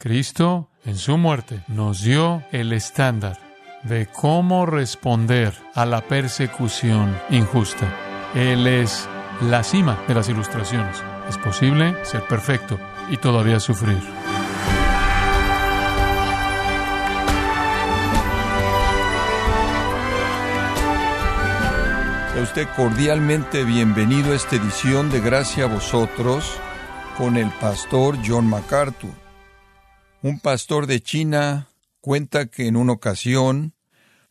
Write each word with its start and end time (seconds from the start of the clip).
Cristo, 0.00 0.70
en 0.84 0.96
su 0.96 1.18
muerte, 1.18 1.64
nos 1.66 2.02
dio 2.02 2.44
el 2.52 2.72
estándar 2.72 3.36
de 3.82 4.06
cómo 4.06 4.64
responder 4.64 5.52
a 5.74 5.86
la 5.86 6.02
persecución 6.02 7.18
injusta. 7.30 7.92
Él 8.32 8.68
es 8.68 9.08
la 9.40 9.64
cima 9.64 9.98
de 10.06 10.14
las 10.14 10.28
ilustraciones. 10.28 11.02
Es 11.28 11.36
posible 11.36 11.96
ser 12.04 12.22
perfecto 12.28 12.78
y 13.10 13.16
todavía 13.16 13.58
sufrir. 13.58 13.98
Sea 22.34 22.42
usted 22.42 22.68
cordialmente 22.76 23.64
bienvenido 23.64 24.30
a 24.30 24.36
esta 24.36 24.54
edición 24.54 25.10
de 25.10 25.20
Gracia 25.20 25.64
a 25.64 25.66
vosotros 25.66 26.56
con 27.16 27.36
el 27.36 27.50
pastor 27.50 28.16
John 28.24 28.46
MacArthur. 28.48 29.27
Un 30.20 30.40
pastor 30.40 30.88
de 30.88 31.00
China 31.00 31.68
cuenta 32.00 32.46
que 32.46 32.66
en 32.66 32.76
una 32.76 32.92
ocasión 32.92 33.74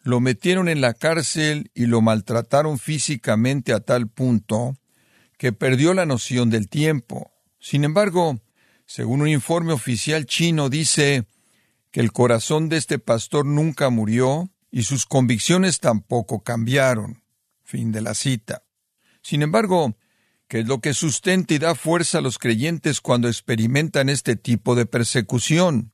lo 0.01 0.19
metieron 0.19 0.67
en 0.67 0.81
la 0.81 0.93
cárcel 0.93 1.71
y 1.73 1.85
lo 1.85 2.01
maltrataron 2.01 2.77
físicamente 2.77 3.71
a 3.71 3.79
tal 3.79 4.09
punto 4.09 4.75
que 5.37 5.53
perdió 5.53 5.93
la 5.93 6.05
noción 6.05 6.49
del 6.49 6.67
tiempo. 6.67 7.31
Sin 7.59 7.85
embargo, 7.85 8.39
según 8.85 9.21
un 9.21 9.29
informe 9.29 9.71
oficial 9.71 10.25
chino 10.25 10.69
dice 10.69 11.25
que 11.91 12.01
el 12.01 12.11
corazón 12.11 12.67
de 12.67 12.77
este 12.77 12.99
pastor 12.99 13.45
nunca 13.45 13.89
murió 13.89 14.49
y 14.71 14.83
sus 14.83 15.05
convicciones 15.05 15.79
tampoco 15.79 16.43
cambiaron. 16.43 17.23
Fin 17.63 17.93
de 17.93 18.01
la 18.01 18.13
cita. 18.13 18.63
Sin 19.21 19.41
embargo, 19.41 19.96
¿qué 20.47 20.59
es 20.59 20.67
lo 20.67 20.79
que 20.79 20.93
sustenta 20.93 21.53
y 21.53 21.57
da 21.57 21.75
fuerza 21.75 22.19
a 22.19 22.21
los 22.21 22.39
creyentes 22.39 23.01
cuando 23.01 23.27
experimentan 23.27 24.09
este 24.09 24.35
tipo 24.35 24.75
de 24.75 24.85
persecución? 24.85 25.91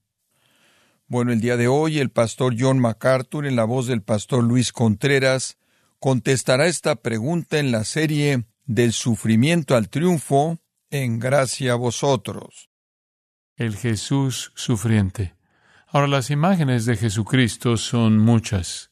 Bueno, 1.07 1.31
el 1.31 1.41
día 1.41 1.57
de 1.57 1.67
hoy 1.67 1.99
el 1.99 2.09
pastor 2.09 2.55
John 2.57 2.79
MacArthur, 2.79 3.45
en 3.45 3.55
la 3.55 3.65
voz 3.65 3.87
del 3.87 4.01
pastor 4.01 4.43
Luis 4.43 4.71
Contreras, 4.71 5.57
contestará 5.99 6.67
esta 6.67 6.95
pregunta 6.95 7.59
en 7.59 7.71
la 7.71 7.83
serie 7.83 8.45
Del 8.65 8.93
sufrimiento 8.93 9.75
al 9.75 9.89
triunfo, 9.89 10.59
en 10.89 11.19
gracia 11.19 11.73
a 11.73 11.75
vosotros. 11.75 12.69
El 13.55 13.75
Jesús 13.75 14.53
sufriente. 14.55 15.35
Ahora 15.87 16.07
las 16.07 16.29
imágenes 16.31 16.85
de 16.85 16.95
Jesucristo 16.95 17.77
son 17.77 18.17
muchas. 18.17 18.91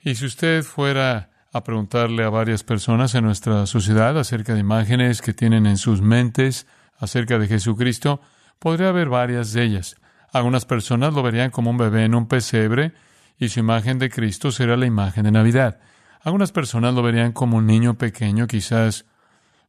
Y 0.00 0.14
si 0.14 0.24
usted 0.24 0.62
fuera 0.62 1.31
a 1.52 1.64
preguntarle 1.64 2.24
a 2.24 2.30
varias 2.30 2.64
personas 2.64 3.14
en 3.14 3.24
nuestra 3.24 3.66
sociedad 3.66 4.18
acerca 4.18 4.54
de 4.54 4.60
imágenes 4.60 5.20
que 5.20 5.34
tienen 5.34 5.66
en 5.66 5.76
sus 5.76 6.00
mentes 6.00 6.66
acerca 6.98 7.38
de 7.38 7.46
Jesucristo, 7.46 8.20
podría 8.58 8.88
haber 8.88 9.08
varias 9.08 9.52
de 9.52 9.62
ellas. 9.64 9.96
Algunas 10.32 10.64
personas 10.64 11.12
lo 11.12 11.22
verían 11.22 11.50
como 11.50 11.70
un 11.70 11.76
bebé 11.76 12.04
en 12.04 12.14
un 12.14 12.26
pesebre 12.26 12.92
y 13.38 13.50
su 13.50 13.60
imagen 13.60 13.98
de 13.98 14.08
Cristo 14.08 14.50
será 14.50 14.76
la 14.76 14.86
imagen 14.86 15.24
de 15.24 15.30
Navidad. 15.30 15.78
Algunas 16.22 16.52
personas 16.52 16.94
lo 16.94 17.02
verían 17.02 17.32
como 17.32 17.58
un 17.58 17.66
niño 17.66 17.94
pequeño, 17.94 18.46
quizás 18.46 19.04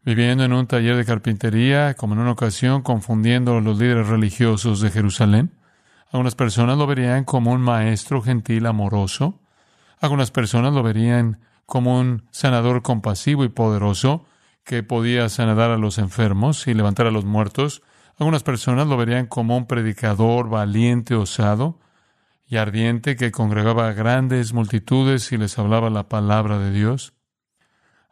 viviendo 0.05 0.45
en 0.45 0.53
un 0.53 0.67
taller 0.67 0.95
de 0.95 1.05
carpintería, 1.05 1.95
como 1.95 2.13
en 2.13 2.21
una 2.21 2.31
ocasión 2.31 2.81
confundiendo 2.81 3.57
a 3.57 3.61
los 3.61 3.77
líderes 3.77 4.07
religiosos 4.07 4.79
de 4.79 4.91
Jerusalén. 4.91 5.51
Algunas 6.11 6.35
personas 6.35 6.77
lo 6.77 6.85
verían 6.87 7.23
como 7.23 7.51
un 7.51 7.61
maestro 7.61 8.21
gentil 8.21 8.67
amoroso. 8.67 9.39
Algunas 9.99 10.29
personas 10.31 10.73
lo 10.73 10.83
verían 10.83 11.39
como 11.65 11.99
un 11.99 12.27
sanador 12.31 12.81
compasivo 12.81 13.43
y 13.43 13.49
poderoso 13.49 14.25
que 14.63 14.83
podía 14.83 15.27
sanar 15.29 15.71
a 15.71 15.77
los 15.77 15.97
enfermos 15.97 16.67
y 16.67 16.73
levantar 16.73 17.07
a 17.07 17.11
los 17.11 17.25
muertos. 17.25 17.81
Algunas 18.17 18.43
personas 18.43 18.87
lo 18.87 18.97
verían 18.97 19.27
como 19.27 19.57
un 19.57 19.65
predicador 19.65 20.49
valiente, 20.49 21.15
osado 21.15 21.79
y 22.45 22.57
ardiente 22.57 23.15
que 23.15 23.31
congregaba 23.31 23.87
a 23.87 23.93
grandes 23.93 24.53
multitudes 24.53 25.31
y 25.31 25.37
les 25.37 25.57
hablaba 25.57 25.89
la 25.89 26.07
palabra 26.07 26.59
de 26.59 26.71
Dios. 26.71 27.13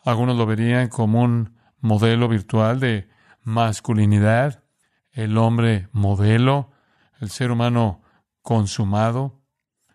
Algunos 0.04 0.36
lo 0.36 0.46
verían 0.46 0.90
como 0.90 1.22
un 1.22 1.56
modelo 1.80 2.28
virtual 2.28 2.80
de 2.80 3.08
masculinidad, 3.44 4.64
el 5.12 5.38
hombre 5.38 5.90
modelo, 5.92 6.72
el 7.20 7.30
ser 7.30 7.52
humano 7.52 8.02
consumado. 8.42 9.41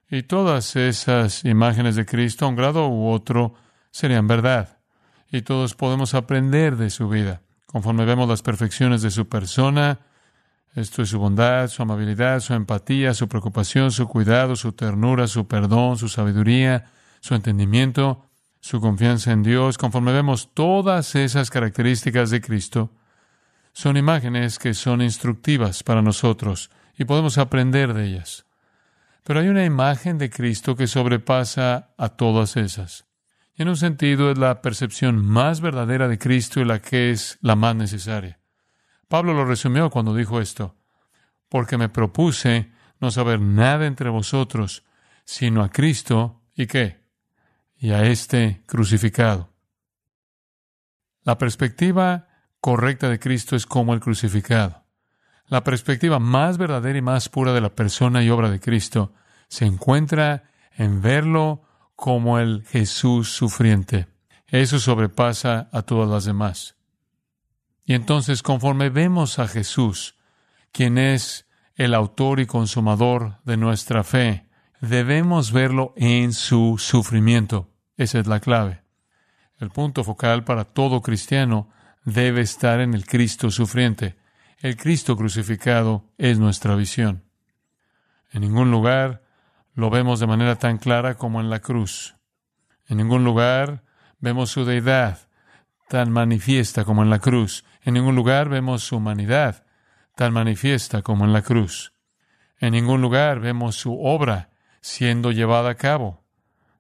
Y 0.09 0.23
todas 0.23 0.77
esas 0.77 1.45
imágenes 1.45 1.97
de 1.97 2.07
Cristo, 2.07 2.47
a 2.47 2.49
un 2.49 2.57
grado 2.57 2.89
u 2.89 3.09
otro, 3.09 3.55
serían 3.91 4.27
verdad. 4.27 4.79
Y 5.31 5.43
todos 5.43 5.75
podemos 5.75 6.15
aprender 6.15 6.77
de 6.77 6.91
su 6.91 7.09
vida. 7.09 7.43
Conforme 7.67 8.05
vemos 8.05 8.29
las 8.29 8.43
perfecciones 8.43 9.03
de 9.03 9.11
su 9.11 9.29
persona, 9.29 9.99
esto 10.75 11.03
es 11.03 11.09
su 11.09 11.19
bondad, 11.19 11.69
su 11.69 11.83
amabilidad, 11.83 12.41
su 12.41 12.55
empatía, 12.55 13.15
su 13.15 13.29
preocupación, 13.29 13.91
su 13.91 14.07
cuidado, 14.07 14.55
su 14.57 14.73
ternura, 14.73 15.27
su 15.27 15.49
perdón, 15.49 15.99
su 15.99 16.09
sabiduría, 16.09 16.91
su 17.21 17.35
entendimiento, 17.35 18.27
su 18.61 18.81
confianza 18.81 19.33
en 19.33 19.43
Dios, 19.43 19.79
conforme 19.79 20.13
vemos 20.13 20.51
todas 20.55 21.15
esas 21.15 21.51
características 21.51 22.31
de 22.31 22.41
Cristo, 22.41 22.93
son 23.73 23.97
imágenes 23.97 24.59
que 24.59 24.75
son 24.75 25.03
instructivas 25.03 25.83
para 25.83 26.03
nosotros 26.03 26.71
y 26.97 27.05
podemos 27.05 27.37
aprender 27.39 27.93
de 27.93 28.07
ellas. 28.07 28.46
Pero 29.27 29.41
hay 29.41 29.49
una 29.49 29.65
imagen 29.65 30.19
de 30.19 30.31
Cristo 30.31 30.77
que 30.77 30.87
sobrepasa 30.87 31.93
a 31.99 32.11
todas 32.11 32.57
esas. 32.57 33.09
Y 33.57 33.63
en 33.63 33.69
un 33.69 33.77
sentido 33.77 34.31
es 34.31 34.39
la 34.39 34.63
percepción 34.63 35.17
más 35.17 35.61
verdadera 35.61 36.07
de 36.07 36.17
Cristo 36.17 36.61
y 36.61 36.65
la 36.65 36.81
que 36.81 37.11
es 37.11 37.37
la 37.41 37.57
más 37.57 37.75
necesaria. 37.75 38.39
Pablo 39.09 39.35
lo 39.35 39.45
resumió 39.45 39.91
cuando 39.91 40.15
dijo 40.15 40.41
esto, 40.41 40.77
porque 41.49 41.77
me 41.77 41.89
propuse 41.89 42.71
no 43.01 43.11
saber 43.11 43.41
nada 43.41 43.87
entre 43.87 44.11
vosotros, 44.11 44.85
sino 45.25 45.65
a 45.65 45.71
Cristo 45.71 46.45
y 46.55 46.69
qué, 46.69 47.01
y 47.77 47.91
a 47.91 48.05
este 48.05 48.63
crucificado. 48.65 49.53
La 51.25 51.37
perspectiva 51.37 52.29
correcta 52.61 53.09
de 53.09 53.19
Cristo 53.19 53.57
es 53.57 53.67
como 53.67 53.93
el 53.93 53.99
crucificado. 53.99 54.86
La 55.49 55.63
perspectiva 55.63 56.19
más 56.19 56.59
verdadera 56.59 56.99
y 56.99 57.03
más 57.03 57.29
pura 57.29 57.53
de 57.53 57.61
la 57.61 57.71
persona 57.71 58.23
y 58.23 58.31
obra 58.31 58.51
de 58.51 58.61
Cristo 58.61 59.13
se 59.49 59.65
encuentra 59.65 60.51
en 60.77 61.01
verlo 61.01 61.63
como 61.95 62.39
el 62.39 62.65
Jesús 62.67 63.31
sufriente. 63.31 64.09
Eso 64.49 64.79
sobrepasa 64.79 65.69
a 65.73 65.83
todas 65.83 66.09
las 66.09 66.25
demás. 66.25 66.77
Y 67.85 67.95
entonces, 67.95 68.43
conforme 68.43 68.91
vemos 68.91 69.39
a 69.39 69.47
Jesús, 69.47 70.17
quien 70.73 70.99
es 70.99 71.47
el 71.77 71.95
autor 71.95 72.41
y 72.41 72.47
consumador 72.47 73.39
de 73.45 73.57
nuestra 73.57 74.03
fe, 74.03 74.47
debemos 74.81 75.53
verlo 75.53 75.95
en 75.97 76.33
su 76.33 76.77
sufrimiento. 76.79 77.71
Esa 77.97 78.19
es 78.19 78.27
la 78.27 78.41
clave. 78.41 78.83
El 79.59 79.71
punto 79.71 80.05
focal 80.05 80.45
para 80.45 80.65
todo 80.65 81.01
cristiano 81.01 81.71
debe 82.05 82.43
estar 82.43 82.81
en 82.81 82.95
el 82.95 83.07
Cristo 83.07 83.51
sufriente. 83.51 84.17
El 84.59 84.77
Cristo 84.77 85.17
crucificado 85.17 86.05
es 86.17 86.39
nuestra 86.39 86.75
visión. 86.77 87.25
En 88.31 88.41
ningún 88.41 88.71
lugar 88.71 89.23
lo 89.75 89.91
vemos 89.91 90.19
de 90.19 90.27
manera 90.27 90.57
tan 90.57 90.79
clara 90.79 91.17
como 91.17 91.43
en 91.43 91.51
la 91.51 91.61
cruz. 91.61 92.17
En 92.89 92.97
ningún 92.97 93.23
lugar 93.23 93.85
vemos 94.19 94.51
su 94.51 94.65
deidad 94.65 95.29
tan 95.89 96.11
manifiesta 96.11 96.85
como 96.85 97.03
en 97.03 97.11
la 97.11 97.19
cruz. 97.19 97.65
En 97.83 97.95
ningún 97.95 98.17
lugar 98.17 98.49
vemos 98.49 98.83
su 98.83 98.97
humanidad 98.97 99.67
tan 100.15 100.33
manifiesta 100.33 101.03
como 101.03 101.27
en 101.27 101.35
la 101.35 101.43
cruz. 101.43 101.93
En 102.59 102.73
ningún 102.73 103.03
lugar 103.03 103.41
vemos 103.41 103.77
su 103.77 104.01
obra 104.01 104.51
siendo 104.81 105.33
llevada 105.33 105.71
a 105.71 105.75
cabo 105.75 106.25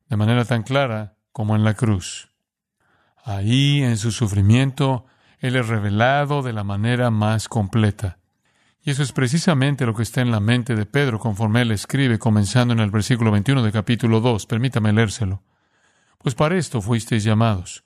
de 0.09 0.17
manera 0.17 0.47
tan 0.47 0.63
clara 0.63 1.17
como 1.31 1.55
en 1.55 1.65
la 1.65 1.75
cruz. 1.75 2.31
Ahí, 3.23 3.83
en 3.83 3.99
su 3.99 4.13
sufrimiento, 4.13 5.07
él 5.47 5.57
es 5.57 5.69
revelado 5.69 6.43
de 6.43 6.53
la 6.53 6.65
manera 6.65 7.11
más 7.11 7.49
completa. 7.49 8.19
Y 8.83 8.91
eso 8.91 9.03
es 9.03 9.13
precisamente 9.13 9.85
lo 9.85 9.95
que 9.95 10.05
está 10.05 10.21
en 10.21 10.31
la 10.31 10.39
mente 10.39 10.77
de 10.77 10.87
Pedro 10.87 11.19
conforme 11.19 11.63
él 11.63 11.73
escribe, 11.73 12.19
comenzando 12.19 12.73
en 12.73 12.81
el 12.81 12.91
versículo 12.91 13.33
21 13.33 13.63
de 13.63 13.73
capítulo 13.73 14.21
2. 14.21 14.47
Permítame 14.47 14.93
leérselo. 14.93 15.43
Pues 16.19 16.35
para 16.35 16.57
esto 16.57 16.81
fuisteis 16.81 17.25
llamados, 17.25 17.85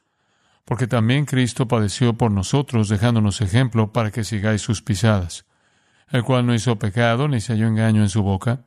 porque 0.64 0.86
también 0.86 1.24
Cristo 1.24 1.66
padeció 1.66 2.14
por 2.14 2.30
nosotros, 2.30 2.88
dejándonos 2.88 3.40
ejemplo 3.40 3.92
para 3.92 4.10
que 4.10 4.24
sigáis 4.24 4.62
sus 4.62 4.82
pisadas, 4.82 5.46
el 6.08 6.22
cual 6.22 6.46
no 6.46 6.54
hizo 6.54 6.78
pecado 6.78 7.28
ni 7.28 7.40
se 7.40 7.52
halló 7.52 7.66
engaño 7.66 8.02
en 8.02 8.08
su 8.08 8.22
boca, 8.22 8.64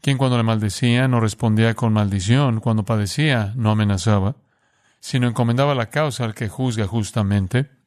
quien 0.00 0.18
cuando 0.18 0.36
le 0.36 0.42
maldecía 0.42 1.08
no 1.08 1.20
respondía 1.20 1.74
con 1.74 1.92
maldición, 1.92 2.60
cuando 2.60 2.84
padecía 2.84 3.52
no 3.56 3.70
amenazaba, 3.70 4.36
sino 5.00 5.28
encomendaba 5.28 5.74
la 5.74 5.90
causa 5.90 6.24
al 6.24 6.34
que 6.34 6.48
juzga 6.48 6.86
justamente, 6.86 7.77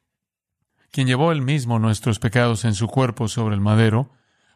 quien 0.91 1.07
llevó 1.07 1.31
él 1.31 1.41
mismo 1.41 1.79
nuestros 1.79 2.19
pecados 2.19 2.65
en 2.65 2.73
su 2.73 2.88
cuerpo 2.88 3.27
sobre 3.27 3.55
el 3.55 3.61
madero, 3.61 4.11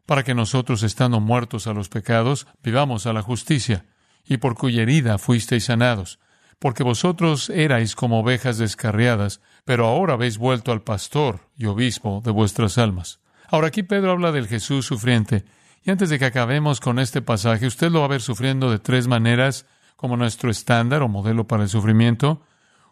para 0.06 0.24
que 0.24 0.36
nosotros, 0.36 0.84
estando 0.84 1.20
muertos 1.20 1.68
a 1.68 1.74
los 1.74 1.90
pecados, 1.90 2.48
vivamos 2.62 3.08
a 3.08 3.14
la 3.14 3.22
justicia, 3.22 3.86
y 4.24 4.38
por 4.38 4.56
cuya 4.56 4.84
herida 4.84 5.18
fuisteis 5.18 5.66
sanados, 5.66 6.20
porque 6.60 6.84
vosotros 6.84 7.50
erais 7.50 7.96
como 7.96 8.20
ovejas 8.20 8.58
descarriadas, 8.58 9.42
pero 9.66 9.88
ahora 9.88 10.14
habéis 10.14 10.38
vuelto 10.38 10.72
al 10.72 10.84
pastor 10.84 11.50
y 11.58 11.66
obispo 11.66 12.22
de 12.24 12.32
vuestras 12.32 12.78
almas. 12.78 13.20
Ahora 13.50 13.68
aquí 13.68 13.84
Pedro 13.84 14.12
habla 14.12 14.32
del 14.32 14.48
Jesús 14.48 14.86
sufriente. 14.86 15.46
Y 15.84 15.92
antes 15.92 16.10
de 16.10 16.18
que 16.18 16.26
acabemos 16.26 16.80
con 16.80 16.98
este 16.98 17.22
pasaje, 17.22 17.68
usted 17.68 17.92
lo 17.92 18.00
va 18.00 18.06
a 18.06 18.10
ver 18.10 18.22
sufriendo 18.22 18.72
de 18.72 18.80
tres 18.80 19.08
maneras, 19.08 19.66
como 19.96 20.18
nuestro 20.18 20.50
estándar 20.50 21.02
o 21.04 21.08
modelo 21.08 21.48
para 21.48 21.64
el 21.64 21.70
sufrimiento, 21.70 22.42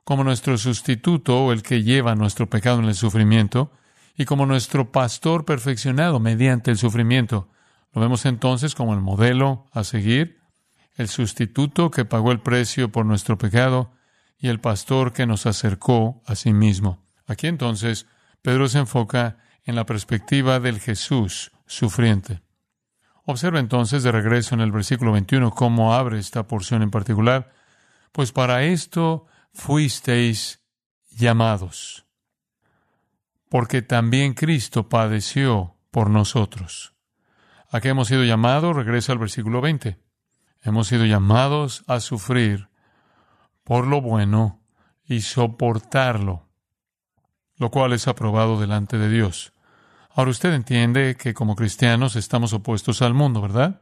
como 0.03 0.23
nuestro 0.23 0.57
sustituto 0.57 1.45
o 1.45 1.51
el 1.53 1.63
que 1.63 1.83
lleva 1.83 2.15
nuestro 2.15 2.49
pecado 2.49 2.79
en 2.79 2.85
el 2.85 2.95
sufrimiento, 2.95 3.71
y 4.15 4.25
como 4.25 4.45
nuestro 4.45 4.91
pastor 4.91 5.45
perfeccionado 5.45 6.19
mediante 6.19 6.71
el 6.71 6.77
sufrimiento. 6.77 7.49
Lo 7.93 8.01
vemos 8.01 8.25
entonces 8.25 8.75
como 8.75 8.93
el 8.93 9.01
modelo 9.01 9.65
a 9.71 9.83
seguir, 9.83 10.39
el 10.95 11.07
sustituto 11.07 11.89
que 11.89 12.05
pagó 12.05 12.31
el 12.31 12.39
precio 12.39 12.91
por 12.91 13.05
nuestro 13.05 13.37
pecado 13.37 13.91
y 14.37 14.49
el 14.49 14.59
pastor 14.59 15.13
que 15.13 15.25
nos 15.25 15.45
acercó 15.45 16.21
a 16.25 16.35
sí 16.35 16.53
mismo. 16.53 17.03
Aquí 17.25 17.47
entonces 17.47 18.05
Pedro 18.41 18.67
se 18.67 18.79
enfoca 18.79 19.37
en 19.63 19.75
la 19.75 19.85
perspectiva 19.85 20.59
del 20.59 20.79
Jesús 20.79 21.51
sufriente. 21.65 22.41
Observa 23.25 23.59
entonces 23.59 24.03
de 24.03 24.11
regreso 24.11 24.53
en 24.53 24.61
el 24.61 24.71
versículo 24.71 25.13
21 25.13 25.51
cómo 25.51 25.93
abre 25.93 26.19
esta 26.19 26.45
porción 26.45 26.81
en 26.81 26.91
particular. 26.91 27.53
Pues 28.11 28.31
para 28.31 28.63
esto 28.63 29.25
fuisteis 29.53 30.61
llamados, 31.09 32.05
porque 33.49 33.81
también 33.81 34.33
Cristo 34.33 34.89
padeció 34.89 35.77
por 35.91 36.09
nosotros. 36.09 36.93
¿A 37.69 37.81
qué 37.81 37.89
hemos 37.89 38.07
sido 38.07 38.23
llamados? 38.23 38.75
Regresa 38.75 39.11
al 39.13 39.19
versículo 39.19 39.61
20. 39.61 39.99
Hemos 40.61 40.87
sido 40.87 41.05
llamados 41.05 41.83
a 41.87 41.99
sufrir 41.99 42.69
por 43.63 43.87
lo 43.87 44.01
bueno 44.01 44.61
y 45.05 45.21
soportarlo, 45.21 46.49
lo 47.57 47.71
cual 47.71 47.93
es 47.93 48.07
aprobado 48.07 48.59
delante 48.59 48.97
de 48.97 49.09
Dios. 49.09 49.53
Ahora 50.09 50.31
usted 50.31 50.53
entiende 50.53 51.15
que 51.17 51.33
como 51.33 51.55
cristianos 51.55 52.15
estamos 52.15 52.53
opuestos 52.53 53.01
al 53.01 53.13
mundo, 53.13 53.41
¿verdad? 53.41 53.81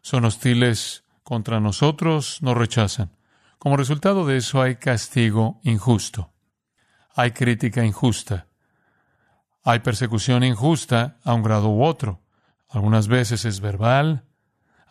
Son 0.00 0.24
hostiles 0.24 1.04
contra 1.24 1.60
nosotros, 1.60 2.40
nos 2.42 2.56
rechazan. 2.56 3.17
Como 3.58 3.76
resultado 3.76 4.24
de 4.24 4.36
eso 4.36 4.62
hay 4.62 4.76
castigo 4.76 5.60
injusto, 5.64 6.32
hay 7.14 7.32
crítica 7.32 7.84
injusta, 7.84 8.46
hay 9.64 9.80
persecución 9.80 10.44
injusta 10.44 11.18
a 11.24 11.34
un 11.34 11.42
grado 11.42 11.68
u 11.68 11.82
otro. 11.82 12.22
Algunas 12.68 13.08
veces 13.08 13.44
es 13.44 13.60
verbal, 13.60 14.24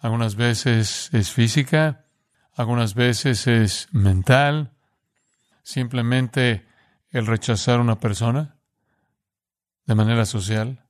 algunas 0.02 0.36
veces 0.36 1.10
es 1.14 1.32
física, 1.32 2.06
algunas 2.54 2.94
veces 2.94 3.48
es 3.48 3.88
mental, 3.92 4.74
simplemente 5.64 6.68
el 7.10 7.26
rechazar 7.26 7.80
a 7.80 7.82
una 7.82 8.00
persona 8.00 8.58
de 9.86 9.96
manera 9.96 10.26
social, 10.26 10.86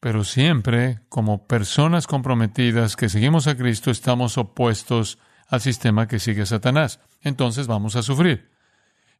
pero 0.00 0.24
siempre 0.24 1.00
como 1.08 1.46
personas 1.46 2.06
comprometidas 2.06 2.96
que 2.96 3.08
seguimos 3.08 3.46
a 3.46 3.56
Cristo 3.56 3.90
estamos 3.90 4.36
opuestos 4.36 5.18
al 5.52 5.60
sistema 5.60 6.08
que 6.08 6.18
sigue 6.18 6.46
Satanás. 6.46 6.98
Entonces 7.20 7.66
vamos 7.66 7.94
a 7.94 8.02
sufrir. 8.02 8.50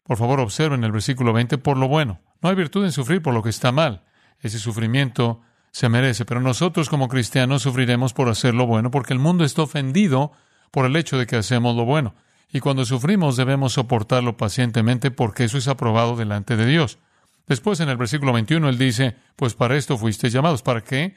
Por 0.02 0.16
favor, 0.16 0.40
observen 0.40 0.82
el 0.82 0.90
versículo 0.90 1.34
20 1.34 1.58
por 1.58 1.76
lo 1.76 1.88
bueno. 1.88 2.20
No 2.40 2.48
hay 2.48 2.54
virtud 2.54 2.86
en 2.86 2.90
sufrir 2.90 3.20
por 3.20 3.34
lo 3.34 3.42
que 3.42 3.50
está 3.50 3.70
mal. 3.70 4.02
Ese 4.40 4.58
sufrimiento 4.58 5.42
se 5.72 5.90
merece, 5.90 6.24
pero 6.24 6.40
nosotros 6.40 6.88
como 6.88 7.08
cristianos 7.08 7.60
sufriremos 7.60 8.14
por 8.14 8.30
hacer 8.30 8.54
lo 8.54 8.66
bueno, 8.66 8.90
porque 8.90 9.12
el 9.12 9.18
mundo 9.18 9.44
está 9.44 9.60
ofendido 9.60 10.32
por 10.70 10.86
el 10.86 10.96
hecho 10.96 11.18
de 11.18 11.26
que 11.26 11.36
hacemos 11.36 11.76
lo 11.76 11.84
bueno. 11.84 12.14
Y 12.50 12.60
cuando 12.60 12.86
sufrimos 12.86 13.36
debemos 13.36 13.74
soportarlo 13.74 14.38
pacientemente 14.38 15.10
porque 15.10 15.44
eso 15.44 15.58
es 15.58 15.68
aprobado 15.68 16.16
delante 16.16 16.56
de 16.56 16.64
Dios. 16.64 16.98
Después 17.46 17.78
en 17.80 17.90
el 17.90 17.98
versículo 17.98 18.32
21 18.32 18.70
él 18.70 18.78
dice, 18.78 19.16
pues 19.36 19.52
para 19.52 19.76
esto 19.76 19.98
fuisteis 19.98 20.32
llamados. 20.32 20.62
¿Para 20.62 20.80
qué? 20.80 21.14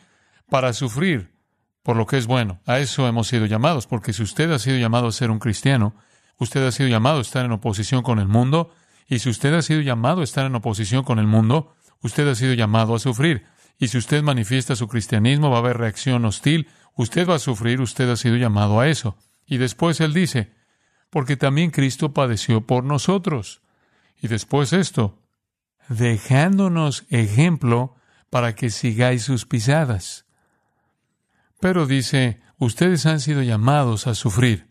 Para 0.49 0.73
sufrir 0.73 1.34
por 1.85 1.97
lo 1.97 2.07
que 2.07 2.17
es 2.17 2.25
bueno. 2.25 2.59
A 2.65 2.79
eso 2.79 3.07
hemos 3.07 3.27
sido 3.27 3.45
llamados, 3.45 3.85
porque 3.85 4.11
si 4.11 4.23
usted 4.23 4.51
ha 4.51 4.57
sido 4.57 4.75
llamado 4.79 5.07
a 5.07 5.11
ser 5.11 5.29
un 5.29 5.37
cristiano, 5.37 5.93
usted 6.39 6.65
ha 6.65 6.71
sido 6.71 6.89
llamado 6.89 7.19
a 7.19 7.21
estar 7.21 7.45
en 7.45 7.51
oposición 7.51 8.01
con 8.01 8.17
el 8.17 8.27
mundo, 8.27 8.71
y 9.07 9.19
si 9.19 9.29
usted 9.29 9.53
ha 9.53 9.61
sido 9.61 9.81
llamado 9.81 10.21
a 10.21 10.23
estar 10.23 10.47
en 10.47 10.55
oposición 10.55 11.03
con 11.03 11.19
el 11.19 11.27
mundo, 11.27 11.75
usted 12.01 12.27
ha 12.27 12.33
sido 12.33 12.55
llamado 12.55 12.95
a 12.95 12.99
sufrir. 12.99 13.45
Y 13.77 13.89
si 13.89 13.99
usted 13.99 14.23
manifiesta 14.23 14.75
su 14.75 14.87
cristianismo, 14.87 15.51
va 15.51 15.57
a 15.57 15.59
haber 15.59 15.77
reacción 15.77 16.25
hostil, 16.25 16.69
usted 16.95 17.29
va 17.29 17.35
a 17.35 17.39
sufrir, 17.39 17.79
usted 17.79 18.09
ha 18.09 18.15
sido 18.15 18.35
llamado 18.35 18.79
a 18.79 18.87
eso. 18.87 19.15
Y 19.45 19.57
después 19.57 20.01
él 20.01 20.11
dice, 20.11 20.55
porque 21.11 21.37
también 21.37 21.69
Cristo 21.69 22.13
padeció 22.13 22.61
por 22.61 22.83
nosotros. 22.83 23.61
Y 24.19 24.27
después 24.27 24.73
esto, 24.73 25.19
dejándonos 25.87 27.05
ejemplo 27.09 27.95
para 28.31 28.55
que 28.55 28.71
sigáis 28.71 29.21
sus 29.21 29.45
pisadas. 29.45 30.24
Pero 31.65 31.87
dice, 31.87 32.39
ustedes 32.59 33.07
han 33.07 33.19
sido 33.19 33.41
llamados 33.41 34.05
a 34.05 34.13
sufrir. 34.13 34.69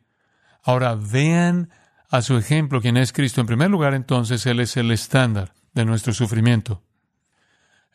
Ahora 0.62 0.94
vean 0.94 1.70
a 2.08 2.22
su 2.22 2.36
ejemplo 2.36 2.80
quien 2.80 2.96
es 2.96 3.12
Cristo. 3.12 3.40
En 3.40 3.48
primer 3.48 3.68
lugar, 3.68 3.94
entonces, 3.94 4.46
Él 4.46 4.60
es 4.60 4.76
el 4.76 4.92
estándar 4.92 5.54
de 5.72 5.84
nuestro 5.84 6.14
sufrimiento. 6.14 6.84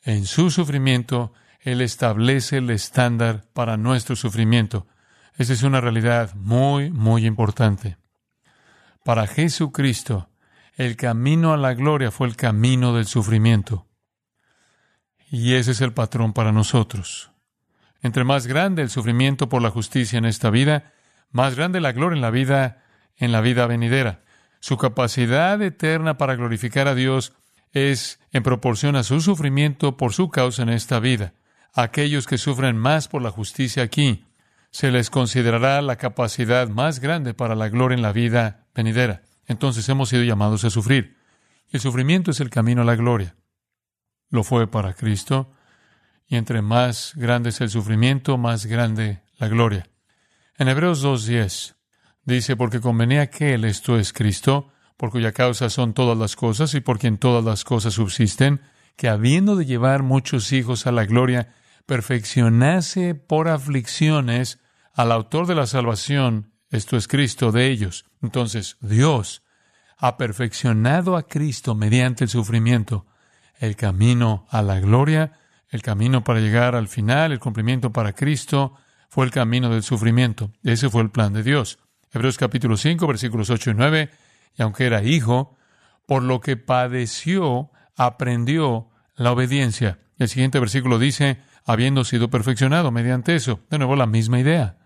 En 0.04 0.26
su 0.26 0.52
sufrimiento, 0.52 1.32
Él 1.62 1.80
establece 1.80 2.58
el 2.58 2.70
estándar 2.72 3.46
para 3.54 3.78
nuestro 3.78 4.18
sufrimiento. 4.18 4.86
Esa 5.38 5.54
es 5.54 5.64
una 5.64 5.80
realidad 5.80 6.34
muy, 6.36 6.92
muy 6.92 7.26
importante. 7.26 7.96
Para 9.06 9.28
Jesucristo, 9.28 10.30
el 10.76 10.98
camino 10.98 11.54
a 11.54 11.58
la 11.58 11.74
gloria 11.74 12.12
fue 12.12 12.28
el 12.28 12.36
camino 12.36 12.94
del 12.94 13.06
sufrimiento. 13.06 13.88
Y 15.32 15.54
ese 15.54 15.72
es 15.72 15.80
el 15.80 15.94
patrón 15.94 16.34
para 16.34 16.52
nosotros. 16.52 17.29
Entre 18.02 18.24
más 18.24 18.48
grande 18.48 18.82
el 18.82 18.90
sufrimiento 18.90 19.50
por 19.50 19.62
la 19.62 19.70
justicia 19.70 20.18
en 20.18 20.26
esta 20.26 20.50
vida, 20.50 20.94
más 21.32 21.56
grande 21.56 21.82
la 21.82 21.92
gloria 21.92 22.16
en 22.16 22.22
la 22.22 22.32
vida 22.32 22.84
en 23.18 23.32
la 23.32 23.42
vida 23.42 23.68
venidera. 23.68 24.22
Su 24.62 24.78
capacidad 24.78 25.62
eterna 25.62 26.18
para 26.18 26.36
glorificar 26.36 26.88
a 26.88 26.96
Dios 26.96 27.34
es 27.74 28.20
en 28.32 28.44
proporción 28.44 28.96
a 28.96 29.04
su 29.04 29.20
sufrimiento 29.20 29.98
por 29.98 30.14
su 30.14 30.30
causa 30.30 30.64
en 30.64 30.70
esta 30.70 31.00
vida. 31.00 31.34
Aquellos 31.74 32.28
que 32.28 32.38
sufren 32.38 32.78
más 32.78 33.08
por 33.08 33.22
la 33.22 33.30
justicia 33.30 33.84
aquí, 33.84 34.26
se 34.72 34.92
les 34.92 35.10
considerará 35.10 35.82
la 35.82 35.98
capacidad 35.98 36.70
más 36.70 37.00
grande 37.00 37.34
para 37.34 37.56
la 37.56 37.70
gloria 37.70 37.96
en 37.96 38.02
la 38.02 38.14
vida 38.14 38.66
venidera 38.74 39.24
entonces 39.50 39.90
hemos 39.90 40.10
sido 40.10 40.24
llamados 40.24 40.64
a 40.64 40.70
sufrir. 40.70 41.18
El 41.72 41.80
sufrimiento 41.80 42.32
es 42.32 42.40
el 42.40 42.52
camino 42.52 42.84
a 42.84 42.86
la 42.86 42.96
gloria. 42.96 43.36
Lo 44.30 44.44
fue 44.44 44.70
para 44.70 44.94
Cristo, 44.94 45.52
y 46.30 46.38
entre 46.38 46.62
más 46.62 47.14
grande 47.16 47.50
es 47.50 47.60
el 47.60 47.70
sufrimiento, 47.70 48.38
más 48.38 48.68
grande 48.68 49.22
la 49.40 49.48
gloria. 49.48 49.88
En 50.58 50.68
Hebreos 50.68 51.04
2.10 51.04 51.76
dice, 52.24 52.56
porque 52.56 52.80
convenía 52.80 53.32
que 53.32 53.56
Él, 53.56 53.66
esto 53.66 53.98
es 53.98 54.14
Cristo, 54.14 54.72
por 54.96 55.10
cuya 55.10 55.32
causa 55.32 55.70
son 55.70 55.94
todas 55.94 56.18
las 56.18 56.36
cosas 56.36 56.76
y 56.76 56.82
por 56.82 57.00
quien 57.00 57.18
todas 57.18 57.44
las 57.44 57.64
cosas 57.64 57.96
subsisten, 57.96 58.62
que 58.96 59.10
habiendo 59.10 59.56
de 59.56 59.66
llevar 59.66 60.04
muchos 60.04 60.52
hijos 60.52 60.86
a 60.86 60.92
la 60.92 61.06
gloria, 61.06 61.56
perfeccionase 61.86 63.16
por 63.16 63.48
aflicciones 63.48 64.60
al 64.94 65.12
autor 65.12 65.48
de 65.48 65.56
la 65.56 65.66
salvación, 65.66 66.52
esto 66.70 66.98
es 66.98 67.08
Cristo 67.08 67.52
de 67.52 67.68
ellos. 67.72 68.06
Entonces, 68.22 68.78
Dios 68.82 69.42
ha 69.98 70.18
perfeccionado 70.18 71.18
a 71.18 71.24
Cristo 71.24 71.74
mediante 71.74 72.26
el 72.26 72.30
sufrimiento, 72.30 73.08
el 73.58 73.76
camino 73.76 74.46
a 74.50 74.62
la 74.62 74.80
gloria, 74.80 75.40
el 75.70 75.82
camino 75.82 76.24
para 76.24 76.40
llegar 76.40 76.76
al 76.76 76.88
final, 76.88 77.32
el 77.32 77.40
cumplimiento 77.40 77.92
para 77.92 78.14
Cristo, 78.14 78.76
fue 79.10 79.26
el 79.26 79.32
camino 79.32 79.70
del 79.70 79.84
sufrimiento. 79.84 80.52
Ese 80.64 80.90
fue 80.90 81.02
el 81.04 81.12
plan 81.12 81.34
de 81.34 81.44
Dios. 81.44 81.80
Hebreos 82.12 82.38
capítulo 82.38 82.76
5, 82.76 83.06
versículos 83.08 83.50
8 83.50 83.72
y 83.72 83.74
9, 83.76 84.10
y 84.58 84.62
aunque 84.62 84.86
era 84.86 85.04
hijo, 85.04 85.58
por 86.08 86.24
lo 86.24 86.42
que 86.42 86.58
padeció, 86.58 87.70
aprendió 87.96 88.90
la 89.16 89.32
obediencia. 89.32 90.00
El 90.18 90.28
siguiente 90.28 90.60
versículo 90.60 90.98
dice, 90.98 91.40
habiendo 91.66 92.04
sido 92.04 92.30
perfeccionado 92.30 92.92
mediante 92.92 93.36
eso. 93.36 93.60
De 93.70 93.78
nuevo, 93.78 93.96
la 93.96 94.08
misma 94.08 94.40
idea. 94.40 94.78